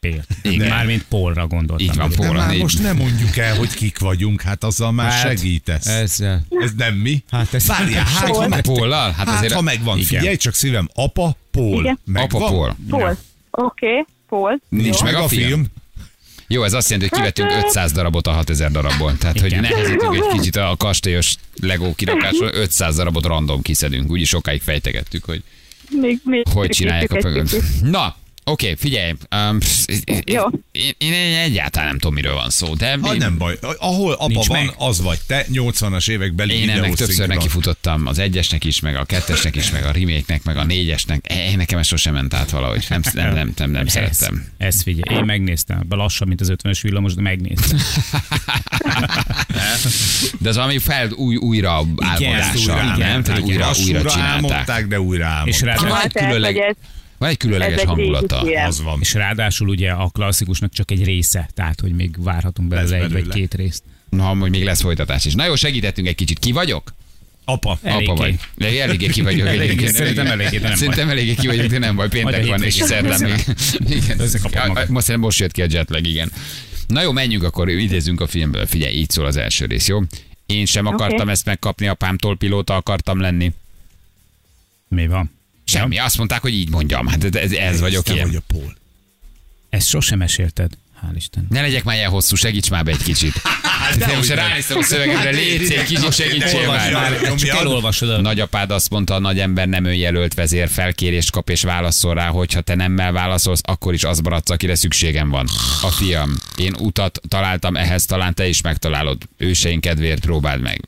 Igen. 0.42 0.68
Mármint 0.68 1.04
Paulra 1.08 1.46
gondoltam. 1.46 1.86
Így 1.86 1.94
van, 1.96 2.10
Paul. 2.16 2.32
már 2.34 2.48
négy- 2.48 2.60
most 2.60 2.82
nem 2.82 2.96
mondjuk 2.96 3.36
el, 3.36 3.56
hogy 3.56 3.74
kik 3.74 3.98
vagyunk, 3.98 4.40
hát 4.40 4.64
azzal 4.64 4.92
már 4.92 5.10
Hát, 5.12 5.20
segítesz. 5.20 5.86
Ezzel. 5.86 6.46
Ez 6.50 6.70
nem 6.76 6.94
mi? 6.94 7.22
Hát 7.30 7.54
ez- 7.54 7.66
Várjál, 7.66 8.04
hát 8.04 8.28
ha, 8.28 8.48
meg, 8.48 8.60
Póllal? 8.62 9.10
Hát 9.12 9.26
hát, 9.28 9.36
azért 9.38 9.52
ha 9.52 9.60
megvan, 9.60 9.98
Igen. 9.98 10.08
figyelj 10.20 10.36
csak 10.36 10.54
szívem, 10.54 10.88
apa. 10.94 11.36
Megvan? 11.52 11.98
apa 12.04 12.38
Paul. 12.38 12.76
Paul. 12.88 13.18
Oké, 13.50 14.04
Paul. 14.28 14.60
Nincs 14.68 15.02
meg 15.02 15.14
a 15.14 15.28
film. 15.28 15.64
Jó, 16.52 16.64
ez 16.64 16.72
azt 16.72 16.90
jelenti, 16.90 17.10
hogy 17.10 17.18
kivettünk 17.18 17.64
500 17.64 17.92
darabot 17.92 18.26
a 18.26 18.30
6000 18.30 18.70
darabból. 18.70 19.16
Tehát, 19.18 19.40
hogy 19.40 19.50
Igen. 19.50 19.60
nehezítünk 19.60 20.14
egy 20.14 20.38
kicsit 20.38 20.56
a 20.56 20.74
kastélyos 20.78 21.34
Lego 21.60 21.94
kirakásról, 21.94 22.50
500 22.54 22.96
darabot 22.96 23.26
random 23.26 23.62
kiszedünk. 23.62 24.10
Úgyis 24.10 24.28
sokáig 24.28 24.62
fejtegettük, 24.62 25.24
hogy 25.24 25.42
Még, 25.90 26.20
még 26.24 26.46
hogy 26.52 26.70
csinálják 26.70 27.12
a 27.12 27.16
pögönt. 27.16 27.56
Na, 27.82 28.16
oké, 28.44 28.74
figyelj. 28.78 29.12
Um, 29.50 29.58
Jó. 30.26 30.42
én, 30.72 30.92
én, 30.98 31.12
én 31.12 31.38
egyáltalán 31.38 31.88
nem 31.88 31.98
tudom, 31.98 32.14
miről 32.14 32.34
van 32.34 32.50
szó, 32.50 32.74
de 32.74 32.98
Ah, 33.02 33.16
nem 33.16 33.38
baj. 33.38 33.58
Ahol 33.78 34.12
apa 34.12 34.26
Nincs 34.26 34.46
van, 34.46 34.64
meg. 34.64 34.74
az 34.78 35.02
vagy 35.02 35.18
te, 35.26 35.46
80-as 35.52 36.10
évekbeli 36.10 36.54
én 36.54 36.70
ennek 36.70 36.94
többször 36.94 37.28
nekifutottam, 37.28 38.06
az 38.06 38.18
egyesnek 38.18 38.64
is, 38.64 38.80
meg 38.80 38.96
a 38.96 39.04
kettesnek 39.04 39.56
is, 39.56 39.70
meg 39.70 39.84
a 39.84 39.90
remake-nek, 39.90 40.42
meg 40.44 40.56
a 40.56 40.64
négyesnek. 40.64 41.24
Eh, 41.28 41.54
nekem 41.56 41.78
ez 41.78 41.86
sosem 41.86 42.14
ment 42.14 42.34
át 42.34 42.50
valahogy. 42.50 42.86
Nem, 42.88 43.00
nem, 43.12 43.34
nem, 43.34 43.52
nem, 43.56 43.70
nem 43.70 43.86
szerettem. 43.86 44.46
Ez, 44.58 44.66
ez 44.74 44.82
figyelj, 44.82 45.18
én 45.18 45.24
megnéztem. 45.24 45.82
Be 45.88 45.96
lassan, 45.96 46.28
mint 46.28 46.40
az 46.40 46.52
50-es 46.56 46.78
villamos, 46.82 47.14
de 47.14 47.20
megnéztem. 47.22 47.78
De 50.38 50.48
az 50.48 50.56
valami 50.56 50.78
fel 50.78 51.10
új, 51.10 51.36
újra 51.36 51.84
álmodása, 51.98 52.58
újra 52.58 52.96
nem? 52.96 53.22
Tehát 53.22 53.40
újra, 53.40 53.66
Lassúra 53.66 53.98
újra 53.98 54.10
csinálták. 54.10 54.34
álmodták, 54.34 54.86
de 54.86 55.00
újra 55.00 55.26
álmodták. 55.26 55.54
És 55.54 55.60
egy 55.62 55.92
Hát, 55.92 56.12
különleg, 56.12 56.56
ez, 56.56 56.74
van 57.22 57.30
egy 57.30 57.36
különleges 57.36 57.80
egy 57.80 57.86
hangulata. 57.86 58.40
Az 58.66 58.82
van. 58.82 58.98
és 59.00 59.14
ráadásul 59.14 59.68
ugye 59.68 59.90
a 59.90 60.08
klasszikusnak 60.08 60.72
csak 60.72 60.90
egy 60.90 61.04
része, 61.04 61.48
tehát 61.54 61.80
hogy 61.80 61.92
még 61.92 62.22
várhatunk 62.22 62.68
belőle 62.68 62.98
Lesz 62.98 63.06
egy 63.06 63.12
vagy 63.12 63.28
két 63.28 63.54
részt. 63.54 63.82
Na, 64.08 64.24
hogy 64.24 64.50
még 64.50 64.64
lesz 64.64 64.80
folytatás 64.80 65.24
is. 65.24 65.34
Na 65.34 65.46
jó, 65.46 65.54
segítettünk 65.54 66.08
egy 66.08 66.14
kicsit. 66.14 66.38
Ki 66.38 66.52
vagyok? 66.52 66.94
Apa. 67.44 67.78
Eléggé. 67.82 68.04
Apa 68.04 68.14
vagy. 68.14 68.38
De 68.54 68.82
eléggé 68.82 69.06
ki 69.06 69.22
vagyok. 69.22 69.46
Eléggé, 69.46 69.62
egyébként. 69.62 69.94
szerintem 69.94 70.26
eléggé, 70.26 70.58
de 70.58 70.68
nem 70.68 70.76
Szerintem 70.76 71.08
eléggé 71.08 71.34
ki 71.34 71.46
vagyok, 71.46 71.66
de 71.66 71.78
nem 71.78 71.96
baj. 71.96 72.08
Péntek 72.08 72.46
van, 72.46 72.62
és 72.62 72.74
szerdán 72.74 73.20
még. 73.20 73.44
Igen. 73.98 74.20
Most, 74.88 75.16
most 75.16 75.38
jött 75.38 75.52
ki 75.52 75.62
a 75.62 75.66
jetlag, 75.68 76.06
igen. 76.06 76.32
Na 76.86 77.02
jó, 77.02 77.12
menjünk 77.12 77.42
akkor, 77.42 77.68
idézünk 77.68 78.20
a 78.20 78.26
filmből. 78.26 78.66
Figyelj, 78.66 78.94
így 78.94 79.10
szól 79.10 79.26
az 79.26 79.36
első 79.36 79.66
rész, 79.66 79.88
jó? 79.88 80.00
Én 80.46 80.66
sem 80.66 80.86
akartam 80.86 81.20
Oké. 81.20 81.30
ezt 81.30 81.44
megkapni, 81.44 81.86
apámtól 81.86 82.36
pilóta 82.36 82.74
akartam 82.76 83.20
lenni. 83.20 83.52
Mi 84.88 85.06
van? 85.06 85.30
Semmi, 85.78 85.98
azt 85.98 86.16
mondták, 86.16 86.40
hogy 86.40 86.54
így 86.54 86.70
mondjam. 86.70 87.06
Hát 87.06 87.36
ez, 87.36 87.52
ez 87.52 87.80
vagyok 87.80 88.08
én. 88.08 88.26
vagy 88.26 88.36
a 88.36 88.42
Paul. 88.46 88.76
Ezt 89.70 89.88
sosem 89.88 90.18
mesélted. 90.18 90.70
Hál' 91.02 91.16
Isten. 91.16 91.46
Ne 91.50 91.60
legyek 91.60 91.84
már 91.84 91.96
ilyen 91.96 92.10
hosszú, 92.10 92.36
segíts 92.36 92.70
már 92.70 92.84
be 92.84 92.90
egy 92.90 93.02
kicsit. 93.02 93.34
De 93.98 94.16
most 94.16 94.28
ránéztem 94.28 94.78
a 94.78 94.82
szövegemre, 94.82 95.30
légy 95.30 95.72
egy 95.72 95.84
kicsit 95.84 96.12
segítsél 96.12 96.66
már. 96.66 96.92
már. 96.92 97.34
Csak 97.34 97.48
elolvasod 97.48 98.10
a... 98.10 98.20
Nagyapád 98.20 98.70
azt 98.70 98.90
mondta, 98.90 99.14
a 99.14 99.18
nagy 99.18 99.40
ember 99.40 99.68
nem 99.68 99.84
önjelölt 99.84 100.34
vezér, 100.34 100.68
felkérést 100.68 101.30
kap 101.30 101.50
és 101.50 101.62
válaszol 101.62 102.14
rá, 102.14 102.26
hogyha 102.26 102.60
te 102.60 102.74
nemmel 102.74 103.12
válaszolsz, 103.12 103.60
akkor 103.62 103.94
is 103.94 104.04
az 104.04 104.18
maradsz, 104.18 104.50
akire 104.50 104.74
szükségem 104.74 105.28
van. 105.28 105.46
A 105.82 105.90
fiam, 105.90 106.34
én 106.56 106.74
utat 106.78 107.20
találtam 107.28 107.76
ehhez, 107.76 108.04
talán 108.04 108.34
te 108.34 108.48
is 108.48 108.60
megtalálod. 108.60 109.22
Őseink 109.36 109.80
kedvéért 109.80 110.20
próbáld 110.20 110.60
meg. 110.60 110.80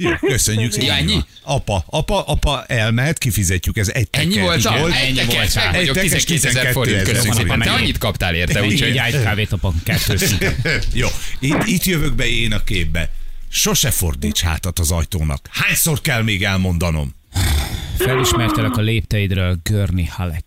Jó, 0.00 0.10
köszönjük 0.32 0.74
Ja, 0.74 0.80
szépen. 0.80 0.96
ennyi? 0.96 1.18
Apa, 1.42 1.84
apa, 1.86 2.24
apa 2.24 2.64
elmehet, 2.66 3.18
kifizetjük, 3.18 3.76
ez 3.76 3.88
egy 3.88 4.08
Ennyi 4.10 4.28
teker. 4.34 4.42
volt 4.42 4.60
csak? 4.60 4.78
Volt? 4.78 4.94
Egy 4.94 5.18
ennyi 5.18 5.34
volt 5.34 5.52
vagyok, 5.52 5.74
Egy 5.74 5.90
tekert 5.92 6.26
12 6.26 6.48
ezer 6.48 6.72
forint. 6.72 6.96
12 6.96 7.12
Köszönjük 7.12 7.34
ezer 7.34 7.34
szépen. 7.34 7.60
Te 7.60 7.70
annyit 7.72 7.98
kaptál 7.98 8.34
érte, 8.34 8.62
Úgyhogy 8.62 8.96
egy 8.96 9.22
kávét 9.22 9.52
apa, 9.52 9.72
kettőt. 9.84 10.34
Jó, 10.92 11.08
itt, 11.40 11.66
itt 11.66 11.84
jövök 11.84 12.14
be 12.14 12.26
én 12.28 12.52
a 12.52 12.64
képbe. 12.64 13.10
Sose 13.48 13.90
fordíts 13.90 14.40
hátat 14.40 14.78
az 14.78 14.90
ajtónak. 14.90 15.48
Hányszor 15.50 16.00
kell 16.00 16.22
még 16.22 16.44
elmondanom? 16.44 17.14
Felismertelek 17.98 18.76
a 18.76 18.80
lépteidről, 18.80 19.58
Görni 19.62 20.04
Halek. 20.06 20.44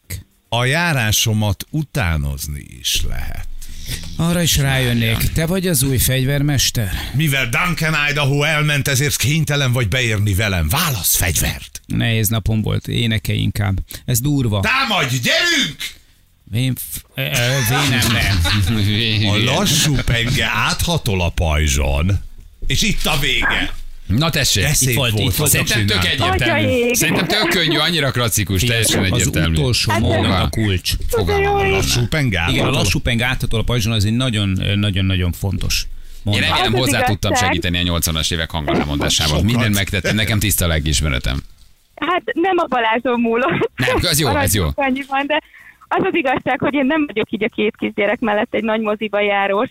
A 0.50 0.66
járásomat 0.66 1.66
utánozni 1.70 2.66
is 2.80 3.02
lehet. 3.10 3.48
Arra 4.18 4.42
is 4.42 4.58
rájönnék, 4.58 5.18
te 5.18 5.46
vagy 5.46 5.68
az 5.68 5.84
új 5.84 5.98
fegyvermester? 5.98 6.92
Mivel 7.14 7.50
Duncan 7.50 7.96
Idaho 8.10 8.44
elment, 8.44 8.88
ezért 8.88 9.16
kénytelen 9.16 9.72
vagy 9.72 9.88
beérni 9.88 10.34
velem. 10.34 10.70
Válasz 10.70 11.16
fegyvert. 11.16 11.82
Nehéz 11.86 12.28
napom 12.28 12.62
volt, 12.62 12.88
éneke 12.88 13.34
inkább. 13.34 13.78
Ez 14.06 14.20
durva. 14.20 14.60
Támadj, 14.60 15.16
gyerünk! 15.18 16.00
Vén, 16.44 16.76
ö, 17.16 17.22
ö, 17.22 17.28
vénem 17.70 18.12
nem. 18.12 19.30
A 19.30 19.38
lassú 19.44 19.96
penge 20.06 20.46
áthatol 20.54 21.22
a 21.22 21.30
pajzson. 21.30 22.20
És 22.68 22.82
itt 22.82 23.06
a 23.06 23.20
vége. 23.20 23.74
Na 24.06 24.30
tessék. 24.30 24.64
De 24.64 24.74
szép 24.74 24.96
volt, 24.96 25.12
volt, 25.12 25.30
itt 25.32 25.36
volt. 25.36 25.50
Szerintem 25.52 25.86
tök 25.86 26.06
egyértelmű. 26.06 26.94
Szerintem 26.94 27.28
tök 27.28 27.48
könnyű, 27.50 27.78
annyira 27.78 28.12
klasszikus, 28.12 28.64
teljesen 28.64 29.04
Az 29.04 29.12
egyértelmű. 29.12 29.58
utolsó 29.58 29.92
Hát, 29.92 30.00
mondat 30.00 30.42
a 30.44 30.50
kulcs. 30.50 30.92
Fogalmam 31.08 31.54
van. 31.54 31.70
Lassú 31.70 32.08
penge 32.08 32.46
Igen, 32.50 32.66
a 32.66 32.70
lassú 32.70 33.00
peng 33.00 33.22
áthatol 33.22 33.60
a 33.60 33.64
pajzson, 33.64 33.92
az 33.92 34.06
egy 34.06 34.14
nagyon-nagyon 34.14 35.32
fontos 35.32 35.82
Én 35.84 36.22
mondat. 36.24 36.50
remélem 36.50 36.74
Az 36.74 36.80
az 36.80 36.86
hozzá 36.86 37.04
tudtam 37.04 37.36
segíteni 37.36 37.90
a 37.90 38.00
80-as 38.00 38.34
évek 38.34 38.52
hangolámondásával. 38.52 39.38
Sokat. 39.38 39.52
Mindent 39.52 39.76
megtettem, 39.76 40.16
nekem 40.16 40.40
tiszta 40.40 40.66
a 40.66 40.68
lelkiismeretem. 40.68 41.42
Hát 41.96 42.22
nem 42.34 42.58
a 42.58 42.66
Balázson 42.68 43.20
múlott. 43.22 43.72
Nem, 43.76 43.98
ez 44.02 44.20
jó, 44.20 44.28
ez 44.38 44.54
jó. 44.56 44.64
Maradjunk 44.64 44.78
Annyiban, 44.78 45.26
de 45.28 45.42
az 45.88 46.04
az 46.04 46.16
igazság, 46.16 46.60
hogy 46.60 46.74
én 46.74 46.86
nem 46.86 47.04
vagyok 47.06 47.32
így 47.32 47.44
a 47.44 47.50
két 47.56 47.76
kisgyerek 47.80 48.20
mellett 48.20 48.54
egy 48.54 48.64
nagy 48.64 48.80
moziba 48.82 49.22
járós, 49.22 49.70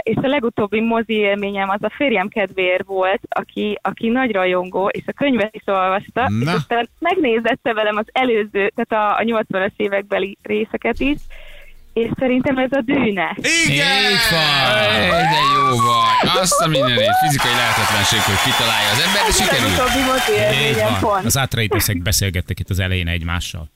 és 0.00 0.16
a 0.16 0.26
legutóbbi 0.26 0.80
mozi 0.80 1.14
élményem 1.14 1.68
az 1.68 1.82
a 1.82 1.92
férjem 1.96 2.28
kedvéért 2.28 2.84
volt, 2.84 3.20
aki, 3.28 3.78
aki 3.82 4.08
nagy 4.08 4.32
rajongó, 4.32 4.88
és 4.88 5.02
a 5.06 5.12
könyvet 5.12 5.54
is 5.54 5.62
olvasta, 5.66 6.28
Na. 6.28 6.50
és 6.50 6.56
aztán 6.56 6.88
megnézette 6.98 7.72
velem 7.72 7.96
az 7.96 8.06
előző, 8.12 8.72
tehát 8.74 8.92
a, 8.92 9.20
a 9.20 9.42
80-as 9.42 9.72
évekbeli 9.76 10.38
részeket 10.42 11.00
is, 11.00 11.18
és 11.92 12.10
szerintem 12.18 12.58
ez 12.58 12.72
a 12.72 12.80
dűne. 12.80 13.36
Igen! 13.66 14.10
Így 14.10 14.26
van. 14.30 15.08
De 15.08 15.40
jó 15.54 15.76
vagy. 15.76 16.40
Azt 16.40 16.60
a 16.60 16.66
mindenét, 16.68 17.16
fizikai 17.22 17.52
lehetetlenség, 17.52 18.20
hogy 18.20 18.52
kitalálja 18.52 18.90
az 18.90 19.00
ember, 19.06 19.22
de 20.74 20.98
pont. 21.00 21.24
Az 21.24 21.38
átreidőszek 21.38 22.02
beszélgettek 22.02 22.60
itt 22.60 22.70
az 22.70 22.78
elején 22.78 23.08
egymással. 23.08 23.70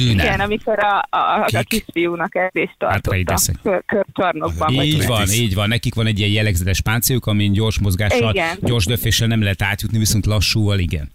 Igen, 0.00 0.16
Dűne. 0.16 0.42
amikor 0.42 0.78
a, 0.78 1.06
a, 1.10 1.16
a, 1.16 1.48
a 1.52 1.62
kisfiúnak 1.62 2.34
edzést. 2.36 2.74
Átreideszek. 2.78 3.56
Kör, 3.62 3.82
körcsarnokban. 3.86 4.74
vagy 4.74 4.86
Így 4.86 5.06
van, 5.06 5.10
Athletics. 5.20 5.40
így 5.40 5.54
van. 5.54 5.68
Nekik 5.68 5.94
van 5.94 6.06
egy 6.06 6.18
ilyen 6.18 6.30
jellegzetes 6.30 6.80
páncéljuk, 6.80 7.26
amin 7.26 7.52
gyors 7.52 7.78
mozgással, 7.78 8.30
Igen. 8.30 8.58
gyors 8.60 8.84
döféssel 8.86 9.28
nem 9.28 9.42
lehet 9.42 9.62
átjutni, 9.62 9.98
viszont 9.98 10.26
lassúval 10.26 10.78
igen. 10.78 11.10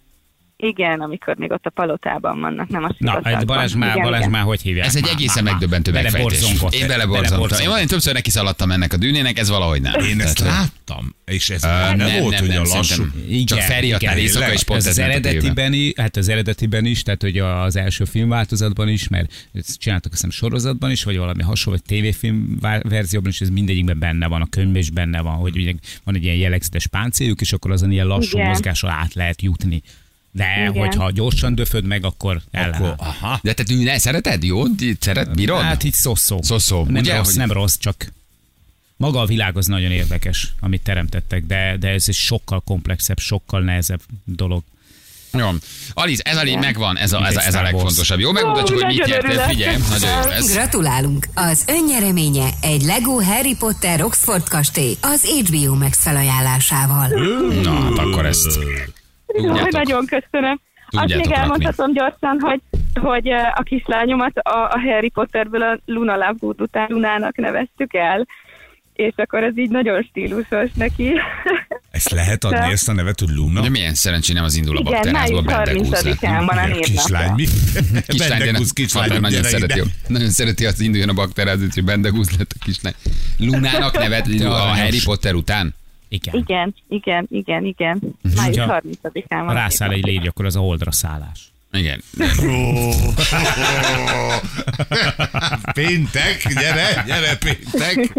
Igen, 0.59 1.01
amikor 1.01 1.35
még 1.35 1.51
ott 1.51 1.65
a 1.65 1.69
palotában 1.69 2.39
vannak, 2.39 2.67
nem 2.67 2.83
a 2.83 2.95
Na, 2.97 3.19
egy 3.19 3.45
Balázs 3.45 3.73
már, 3.73 3.89
Igen, 3.89 4.03
Balázs 4.03 4.19
igen. 4.19 4.31
már 4.31 4.43
hogy 4.43 4.61
hívják? 4.61 4.85
Ez 4.85 4.95
egy 4.95 5.07
egészen 5.11 5.43
már, 5.43 5.53
megdöbbentő 5.53 5.91
már. 5.91 6.03
megfejtés. 6.03 6.55
Én 6.69 6.87
beleborzongtam. 6.87 7.59
Én 7.59 7.67
valami 7.67 7.85
többször 7.85 8.13
neki 8.13 8.29
szaladtam 8.29 8.71
ennek 8.71 8.93
a 8.93 8.97
dűnének, 8.97 9.37
ez 9.37 9.49
valahogy 9.49 9.81
nem. 9.81 9.93
Én 10.03 10.21
ezt 10.21 10.37
Tehát, 10.37 10.71
láttam, 10.87 11.15
és 11.25 11.49
ez 11.49 11.63
Ö, 11.63 11.95
nem, 11.95 12.21
volt, 12.21 12.39
hogy 12.39 12.49
a 12.49 12.61
lassú. 12.61 13.03
Csak 13.45 13.59
Feri 13.59 13.87
igen. 13.87 14.17
éjszaka 14.17 14.53
és 14.53 14.63
pont 14.63 14.79
ez 14.79 14.87
az 14.87 14.97
a 14.97 15.03
eredetiben 15.03 15.73
is, 15.73 15.91
hát 15.95 16.15
az 16.15 16.29
eredetiben 16.29 16.85
is, 16.85 17.03
tehát 17.03 17.21
hogy 17.21 17.37
az 17.37 17.75
első 17.75 18.05
filmváltozatban 18.05 18.87
is, 18.89 19.07
mert 19.07 19.49
ezt 19.53 19.79
csináltak 19.79 20.11
azt 20.13 20.31
sorozatban 20.31 20.91
is, 20.91 21.03
vagy 21.03 21.17
valami 21.17 21.43
hasonló, 21.43 21.79
vagy 21.79 21.87
tévéfilm 21.97 22.57
verzióban 22.81 23.29
is, 23.29 23.41
ez 23.41 23.49
mindegyikben 23.49 23.99
benne 23.99 24.27
van, 24.27 24.41
a 24.41 24.47
könyvben 24.49 24.81
is 24.81 24.89
benne 24.89 25.21
van, 25.21 25.35
hogy 25.35 25.57
ugye 25.57 25.73
van 26.03 26.15
egy 26.15 26.23
ilyen 26.23 26.35
jellegzetes 26.35 26.87
páncéljuk, 26.87 27.41
és 27.41 27.53
akkor 27.53 27.71
azon 27.71 27.91
ilyen 27.91 28.07
lassú 28.07 28.37
mozgással 28.37 28.89
át 28.89 29.13
lehet 29.13 29.41
jutni. 29.41 29.81
De 30.31 30.45
Igen. 30.59 30.73
hogyha 30.73 31.11
gyorsan 31.11 31.55
döföd 31.55 31.85
meg, 31.85 32.05
akkor 32.05 32.35
Akkor, 32.35 32.41
ellenáll. 32.51 32.95
aha. 32.97 33.39
De 33.43 33.53
te 33.53 33.63
dűne, 33.63 33.97
szereted? 33.97 34.43
Jó? 34.43 34.63
Szeret, 34.99 35.35
bírod? 35.35 35.61
Hát 35.61 35.83
így 35.83 35.93
szoszó. 35.93 36.41
Szoszó, 36.41 36.83
Nem 36.83 36.95
ugye, 36.95 37.15
rossz, 37.15 37.25
hogy- 37.25 37.35
nem 37.35 37.51
rossz, 37.51 37.75
csak 37.79 38.11
maga 38.97 39.19
a 39.19 39.25
világ 39.25 39.57
az 39.57 39.65
nagyon 39.65 39.91
érdekes, 39.91 40.53
amit 40.59 40.81
teremtettek, 40.81 41.45
de, 41.45 41.77
de 41.79 41.87
ez 41.87 42.03
egy 42.07 42.15
sokkal 42.15 42.59
komplexebb, 42.59 43.19
sokkal 43.19 43.61
nehezebb 43.61 44.01
dolog. 44.23 44.63
Jó. 45.33 45.49
Alice, 45.93 46.21
ez 46.23 46.37
a 46.37 46.41
lény 46.43 46.57
megvan, 46.57 46.97
ez 46.97 47.13
a, 47.13 47.25
ez 47.25 47.35
a, 47.35 47.41
ez 47.41 47.55
a 47.55 47.61
legfontosabb. 47.61 48.19
Jó, 48.19 48.31
megmutatjuk, 48.31 48.79
Ó, 48.81 48.85
hogy 48.85 48.95
mit 48.95 49.05
nyertél. 49.05 49.39
Figyelj, 49.39 49.77
nagyon 49.89 50.23
jó 50.23 50.29
lesz. 50.29 50.51
Gratulálunk! 50.53 51.27
Az 51.33 51.63
önnyereménye 51.67 52.49
egy 52.61 52.81
Lego 52.81 53.23
Harry 53.23 53.55
Potter 53.55 54.01
Oxford 54.03 54.47
kastély 54.49 54.95
az 55.01 55.21
HBO 55.25 55.75
Max 55.75 56.01
felajánlásával. 56.01 57.07
Na, 57.61 57.81
hát 57.81 57.97
akkor 57.97 58.25
ezt 58.25 58.59
tudjátok. 59.41 59.71
nagyon 59.71 60.05
köszönöm. 60.05 60.59
Azt 60.89 61.01
Tudjátok 61.01 61.15
még 61.15 61.25
rakni. 61.25 61.41
elmondhatom 61.41 61.93
gyorsan, 61.93 62.37
hogy, 62.39 62.61
hogy 63.01 63.27
a 63.55 63.63
kislányomat 63.63 64.37
a, 64.37 64.57
a 64.63 64.79
Harry 64.79 65.09
Potterből 65.09 65.61
a 65.61 65.79
Luna 65.85 66.13
Lovegood 66.15 66.61
után 66.61 66.87
Lunának 66.89 67.35
neveztük 67.37 67.93
el, 67.93 68.27
és 68.93 69.13
akkor 69.15 69.43
ez 69.43 69.57
így 69.57 69.69
nagyon 69.69 70.01
stílusos 70.09 70.69
neki. 70.73 71.11
Ezt 71.91 72.09
lehet 72.09 72.43
adni, 72.43 72.57
De- 72.57 72.65
ezt 72.65 72.89
a 72.89 72.93
nevet, 72.93 73.19
hogy 73.19 73.29
Luna? 73.29 73.61
De 73.61 73.69
milyen 73.69 73.93
szerencsé 73.93 74.33
nem 74.33 74.43
az 74.43 74.55
indul 74.55 74.77
a 74.77 75.09
május 75.11 75.43
bendegúz 75.43 75.89
30-án 75.91 76.43
van 76.45 76.57
a 76.57 76.67
Igen, 76.67 76.81
Kislány, 76.81 77.31
mi? 77.35 77.43
Kislány, 78.07 78.29
de 78.39 78.45
Bendegúz, 78.45 78.71
kislány, 78.71 79.07
nagyon 79.09 79.29
gyere 79.29 79.47
szereti, 79.47 79.81
nagyon 80.07 80.29
szereti, 80.29 80.65
azt 80.65 80.81
induljon 80.81 81.09
a 81.09 81.13
bakterház, 81.13 81.59
hogy 81.73 81.83
bendegúz 81.83 82.37
lett 82.37 82.51
a 82.59 82.63
kislány. 82.63 82.93
Lunának 83.37 83.97
nevet 83.99 84.27
a. 84.27 84.49
Harry 84.53 84.99
Potter 85.03 85.33
után? 85.33 85.75
Igen. 86.09 86.35
Igen, 86.35 86.75
igen, 86.89 87.27
igen, 87.29 87.65
igen. 87.65 88.01
Május 88.35 88.57
Ha 88.57 88.81
30-án 89.03 89.23
Ha 89.29 89.43
van. 89.43 89.53
rászáll 89.53 89.91
egy 89.91 90.05
légy, 90.05 90.27
akkor 90.27 90.45
az 90.45 90.55
a 90.55 90.59
holdra 90.59 90.91
szállás. 90.91 91.51
Igen. 91.71 92.01
Péntek, 95.73 96.47
gyere, 96.53 97.03
gyere, 97.07 97.37
péntek. 97.37 98.13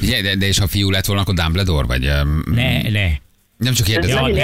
Ugye, 0.00 0.22
de, 0.22 0.36
de 0.36 0.46
és 0.46 0.58
ha 0.58 0.66
fiú 0.66 0.90
lett 0.90 1.04
volna, 1.06 1.22
akkor 1.22 1.34
Dumbledore, 1.34 1.86
vagy 1.86 2.00
Ne, 2.54 2.82
ne. 2.82 3.06
nem 3.56 3.72
csak 3.72 3.86
Ez 3.86 3.92
kérdezem, 3.92 4.18
hogy- 4.22 4.38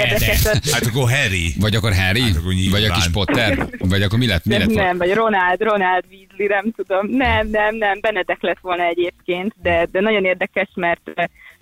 Hát 0.71 0.85
akkor 0.85 1.11
Harry. 1.11 1.53
vagy 1.59 1.75
akkor 1.75 1.93
Harry, 1.93 2.21
Hát 2.21 2.35
akkor 2.35 2.53
vagy 2.71 2.83
a 2.83 2.93
kis 2.93 3.07
Potter, 3.09 3.67
vagy 3.79 4.01
akkor 4.01 4.19
mi 4.19 4.27
lett? 4.27 4.45
Mi 4.45 4.51
Nem, 4.51 4.59
lett 4.61 4.69
volna? 4.69 4.83
nem, 4.87 4.97
vagy 4.97 5.13
Ronald, 5.13 5.61
Ronald 5.61 6.03
Weasley, 6.11 6.47
nem 6.47 6.71
tudom. 6.75 7.07
Nem, 7.09 7.47
nem, 7.49 7.75
nem, 7.75 7.99
Benedek 8.01 8.41
lett 8.41 8.59
volna 8.61 8.83
egyébként, 8.83 9.53
de, 9.61 9.87
de 9.91 9.99
nagyon 10.01 10.25
érdekes, 10.25 10.69
mert 10.75 11.01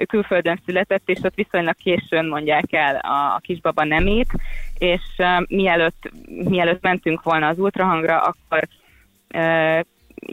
külföldön 0.08 0.62
született, 0.66 1.10
és 1.10 1.20
ott 1.24 1.36
viszonylag 1.36 1.76
későn 1.76 2.26
mondják 2.26 2.74
el 2.74 2.96
a, 2.96 3.36
a 3.36 3.40
kisbaba 3.42 3.84
nemét, 3.84 4.30
és 4.78 5.02
uh, 5.18 5.46
mielőtt, 5.48 6.12
mielőtt 6.26 6.82
mentünk 6.82 7.24
volna 7.24 7.48
az 7.48 7.60
ultrahangra, 7.60 8.22
akkor 8.22 8.68
uh, 9.34 9.80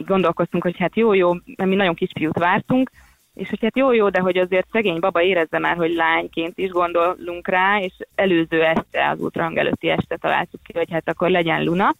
gondolkoztunk, 0.05 0.63
hogy 0.63 0.77
hát 0.77 0.95
jó, 0.95 1.13
jó, 1.13 1.33
mert 1.33 1.69
mi 1.69 1.75
nagyon 1.75 1.95
kisfiút 1.95 2.37
vártunk, 2.37 2.91
és 3.37 3.49
hogy 3.49 3.59
hát 3.61 3.77
jó, 3.77 3.91
jó, 3.91 4.09
de 4.09 4.19
hogy 4.19 4.37
azért 4.37 4.67
szegény 4.71 4.99
baba 4.99 5.21
érezze 5.21 5.59
már, 5.59 5.75
hogy 5.75 5.93
lányként 5.93 6.57
is 6.57 6.69
gondolunk 6.69 7.47
rá, 7.47 7.79
és 7.79 7.93
előző 8.15 8.63
este, 8.63 9.09
az 9.09 9.19
ultrahang 9.19 9.57
előtti 9.57 9.89
este 9.89 10.17
találtuk 10.17 10.63
ki, 10.63 10.73
hogy 10.73 10.91
hát 10.91 11.09
akkor 11.09 11.29
legyen 11.29 11.63
Luna, 11.63 11.95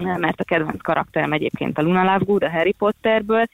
mert 0.00 0.40
a 0.40 0.44
kedvenc 0.44 0.82
karakterem 0.82 1.32
egyébként 1.32 1.78
a 1.78 1.82
Luna 1.82 2.02
Lovegood, 2.02 2.42
a 2.42 2.50
Harry 2.50 2.72
Potterből, 2.72 3.44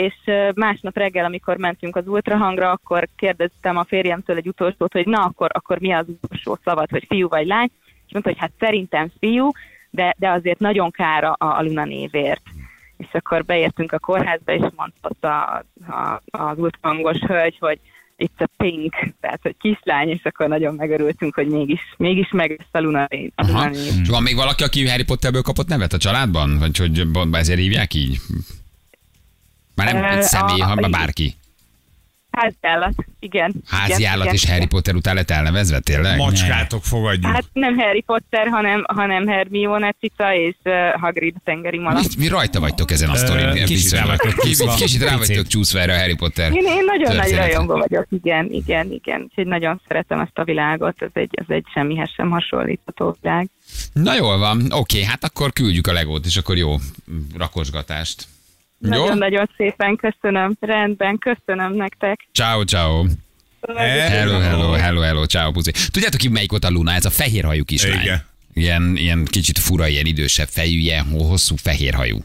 és 0.00 0.14
másnap 0.54 0.96
reggel, 0.96 1.24
amikor 1.24 1.56
mentünk 1.56 1.96
az 1.96 2.06
ultrahangra, 2.06 2.70
akkor 2.70 3.08
kérdeztem 3.16 3.76
a 3.76 3.84
férjemtől 3.84 4.36
egy 4.36 4.48
utolsót, 4.48 4.92
hogy 4.92 5.06
na, 5.06 5.22
akkor, 5.22 5.50
akkor 5.52 5.78
mi 5.78 5.92
az 5.92 6.06
utolsó 6.22 6.58
szavad, 6.64 6.90
hogy 6.90 7.04
fiú 7.08 7.28
vagy 7.28 7.46
lány, 7.46 7.70
és 8.06 8.12
mondta, 8.12 8.30
hogy 8.30 8.40
hát 8.40 8.52
szerintem 8.58 9.10
fiú, 9.18 9.50
de, 9.90 10.14
de 10.18 10.28
azért 10.30 10.58
nagyon 10.58 10.90
kár 10.90 11.24
a, 11.24 11.36
a 11.38 11.62
Luna 11.62 11.84
névért. 11.84 12.42
És 12.96 13.08
akkor 13.12 13.44
beértünk 13.44 13.92
a 13.92 13.98
kórházba, 13.98 14.52
és 14.52 14.64
mondta 14.76 15.38
a, 15.38 15.64
a, 15.92 16.20
az 16.30 16.58
ultrahangos 16.58 17.18
hölgy, 17.18 17.56
hogy 17.58 17.78
it's 18.18 18.40
a 18.40 18.48
pink, 18.56 18.94
tehát 19.20 19.40
hogy 19.42 19.56
kislány, 19.60 20.08
és 20.08 20.24
akkor 20.24 20.48
nagyon 20.48 20.74
megörültünk, 20.74 21.34
hogy 21.34 21.46
mégis, 21.46 21.80
mégis 21.96 22.30
meg 22.30 22.66
a 22.70 22.80
Luna, 22.80 23.08
a 23.34 23.46
Luna 23.46 23.68
név. 23.68 23.92
És 24.02 24.08
van 24.08 24.22
még 24.22 24.36
valaki, 24.36 24.62
aki 24.62 24.88
Harry 24.88 25.04
Potterből 25.04 25.42
kapott 25.42 25.68
nevet 25.68 25.92
a 25.92 25.98
családban? 25.98 26.58
Vagy 26.58 26.76
hogy 26.76 27.06
ezért 27.32 27.58
hívják 27.58 27.94
így? 27.94 28.20
Már 29.84 29.94
nem 29.94 30.18
egy 30.18 30.22
személy, 30.22 30.58
hanem 30.58 30.90
bárki. 30.90 31.34
Háziállat, 32.30 32.94
igen. 33.20 33.54
Házi 33.66 34.00
igen, 34.02 34.26
és 34.26 34.44
Harry. 34.44 34.66
Potter 34.66 34.94
után 34.94 35.14
lett 35.14 35.30
elnevezve, 35.30 35.78
tényleg? 35.78 36.16
Macskátok 36.16 36.84
fogadjuk. 36.84 37.32
Hát 37.32 37.44
nem 37.52 37.78
Harry 37.78 38.00
Potter, 38.00 38.48
hanem, 38.48 38.84
hanem 38.88 39.26
Hermione 39.26 39.94
cica 40.00 40.34
és 40.34 40.54
uh, 40.64 41.00
Hagrid 41.00 41.34
tengeri 41.44 41.78
malac. 41.78 42.14
Mi, 42.14 42.22
mi 42.22 42.28
rajta 42.28 42.60
vagytok 42.60 42.90
ezen 42.90 43.10
a 43.10 43.14
sztorin? 43.14 43.64
kicsit 43.64 43.90
rá 43.90 44.04
vagytok 44.06 44.34
Kicsit- 44.34 44.56
csúszva. 44.58 44.74
Kicsit 44.74 45.02
rá 45.02 45.16
vagytok 45.16 45.46
csúszva 45.46 45.78
erre 45.78 45.94
a 45.94 45.98
Harry 45.98 46.14
Potter 46.14 46.52
Én, 46.52 46.64
én 46.66 46.84
nagyon 46.84 47.16
nagy 47.16 47.34
rajongó 47.34 47.76
vagyok, 47.78 48.06
igen, 48.10 48.48
igen, 48.50 48.92
igen. 48.92 49.20
Úgyhogy 49.20 49.46
nagyon 49.46 49.80
szeretem 49.88 50.20
ezt 50.20 50.38
a 50.38 50.44
világot, 50.44 51.02
ez 51.02 51.10
egy, 51.12 51.30
ez 51.32 51.46
egy 51.48 51.64
semmihez 51.74 52.10
sem 52.14 52.30
hasonlítható 52.30 53.16
világ. 53.20 53.48
Na 53.92 54.14
jól 54.14 54.38
van, 54.38 54.72
oké, 54.72 55.04
hát 55.04 55.24
akkor 55.24 55.52
küldjük 55.52 55.86
a 55.86 55.92
legót, 55.92 56.26
és 56.26 56.36
akkor 56.36 56.56
jó 56.56 56.76
rakosgatást. 57.38 58.26
Nagyon-nagyon 58.80 59.50
szépen 59.56 59.96
köszönöm, 59.96 60.56
rendben, 60.60 61.18
köszönöm 61.18 61.72
nektek. 61.74 62.28
Ciao, 62.32 62.64
ciao. 62.64 63.04
Hello, 63.76 64.38
hello, 64.38 64.70
hello, 64.72 65.00
hello, 65.00 65.24
ciao, 65.26 65.50
puzi. 65.50 65.72
Tudjátok 65.90 66.20
ki 66.20 66.28
melyik 66.28 66.52
ott 66.52 66.64
a 66.64 66.70
Luna? 66.70 66.92
Ez 66.92 67.04
a 67.04 67.10
fehér 67.10 67.44
hajú 67.44 67.64
kislány. 67.64 68.00
Igen. 68.00 68.22
Ilyen, 68.54 68.96
ilyen 68.96 69.24
kicsit 69.24 69.58
fura, 69.58 69.88
ilyen 69.88 70.06
idősebb 70.06 70.48
fejű, 70.48 70.78
ilyen 70.78 71.04
hosszú 71.10 71.56
fehér 71.56 71.94
hajú. 71.94 72.18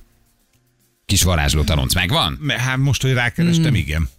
Kis 1.05 1.23
varázsló 1.23 1.63
tanonc 1.63 1.93
megvan? 1.95 2.37
Me- 2.41 2.57
Hát 2.59 2.77
most, 2.77 3.01
hogy 3.01 3.13
rákerestem, 3.13 3.65
Hmm. 3.65 3.75
igen. 3.75 4.09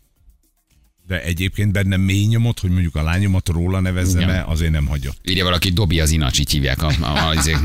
De 1.06 1.22
egyébként 1.22 1.72
bennem 1.72 2.00
mély 2.00 2.24
nyomot, 2.26 2.60
hogy 2.60 2.70
mondjuk 2.70 2.94
a 2.94 3.02
lányomat 3.02 3.48
róla 3.48 3.80
nevezzem 3.80 4.20
Igen. 4.20 4.34
el, 4.34 4.44
azért 4.48 4.70
nem 4.70 4.86
hagyott. 4.86 5.18
Írja 5.24 5.44
valaki, 5.44 5.70
Dobi 5.70 6.00
az 6.00 6.10
inacs, 6.10 6.38
így 6.38 6.50
hívják 6.50 6.82
a, 6.82 6.92
a, 7.00 7.28
a, 7.28 7.34
izék. 7.34 7.56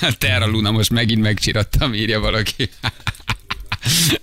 Terra 0.18 0.46
Luna 0.46 0.70
most 0.70 0.90
megint 0.90 1.22
megcsirattam, 1.22 1.94
írja 1.94 2.20
valaki. 2.20 2.68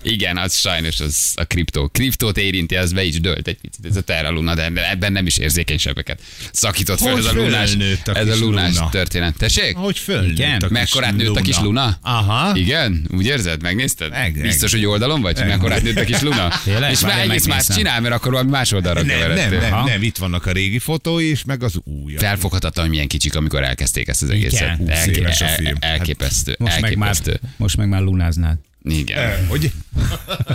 Igen, 0.03 0.37
az 0.37 0.55
sajnos 0.57 0.99
az 0.99 1.31
a 1.35 1.43
kriptó. 1.43 1.87
Kriptót 1.87 2.37
érinti, 2.37 2.75
az 2.75 2.93
be 2.93 3.03
is 3.03 3.19
dölt 3.19 3.47
egy 3.47 3.57
picit. 3.61 3.85
Ez 3.85 3.95
a 3.95 4.01
Terra 4.01 4.29
Luna, 4.31 4.55
de 4.55 4.89
ebben 4.89 5.11
nem 5.11 5.25
is 5.25 5.37
érzékenyebbeket 5.37 6.21
szakított 6.51 6.99
fel 6.99 7.11
Hogy 7.11 7.19
ez 7.19 7.25
a 7.25 7.33
lunás, 7.33 7.77
ez 8.03 8.27
a 8.27 8.35
lunás 8.39 8.75
Luna. 8.75 8.89
történet. 8.89 9.37
Tessék? 9.37 9.75
Ahogy 9.77 9.97
fölnőtt 9.97 10.31
Igen? 10.31 10.55
a 10.55 10.57
kis 10.59 10.69
Mekkorát 10.69 11.15
nőtt 11.15 11.35
a 11.35 11.41
kis 11.41 11.59
Luna? 11.59 11.97
Aha. 12.01 12.55
Igen? 12.57 13.07
Úgy 13.13 13.25
érzed? 13.25 13.61
Megnézted? 13.61 14.09
Meg-. 14.09 14.41
Biztos, 14.41 14.71
hogy 14.71 14.85
oldalon 14.85 15.21
vagy? 15.21 15.37
hogy 15.37 15.47
Meg- 15.47 15.57
Mekkorát 15.57 15.81
nőtt 15.83 15.97
a 15.97 16.03
kis 16.03 16.21
Luna? 16.21 16.49
Tényleg? 16.63 16.91
És 16.91 16.99
már 16.99 17.19
egész 17.19 17.45
más 17.47 17.65
csinál, 17.67 18.01
mert 18.01 18.13
akkor 18.13 18.31
valami 18.31 18.49
más 18.49 18.71
oldalra 18.71 19.01
Nem, 19.01 19.07
nem, 19.07 19.19
keveredtél. 19.27 19.59
nem, 19.59 19.71
Ha? 19.71 19.85
nem, 19.85 20.03
itt 20.03 20.17
vannak 20.17 20.45
a 20.45 20.51
régi 20.51 20.79
fotói 20.79 21.29
is, 21.29 21.43
meg 21.43 21.63
az 21.63 21.73
új. 21.83 22.13
Felfoghatatlan, 22.15 22.83
hogy 22.85 22.93
milyen 22.93 23.07
kicsik, 23.07 23.35
amikor 23.35 23.63
elkezdték 23.63 24.07
ezt 24.07 24.21
az 24.23 24.29
egészet. 24.29 24.79
Igen. 24.79 24.89
Elké-. 24.89 25.75
Elképesztő. 25.79 26.55
Most 26.59 26.81
meg, 26.81 26.97
már, 26.97 27.09
elképesztő. 27.09 27.39
most 27.57 27.77
meg 27.77 27.87
már 27.87 28.01
lunáznád. 28.01 28.57
Igen. 28.87 29.47
Hogy? 29.47 29.71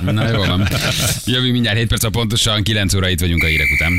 Na 0.03 0.29
jó 0.29 0.45
van. 0.45 0.69
Jövünk 1.25 1.53
mindjárt 1.53 1.77
7 1.77 1.88
perc 1.88 2.05
a 2.05 2.11
pontosan, 2.11 2.62
9 2.62 2.95
óra 2.95 3.09
itt 3.09 3.21
vagyunk 3.21 3.43
a 3.43 3.47
hírek 3.47 3.69
után. 3.75 3.93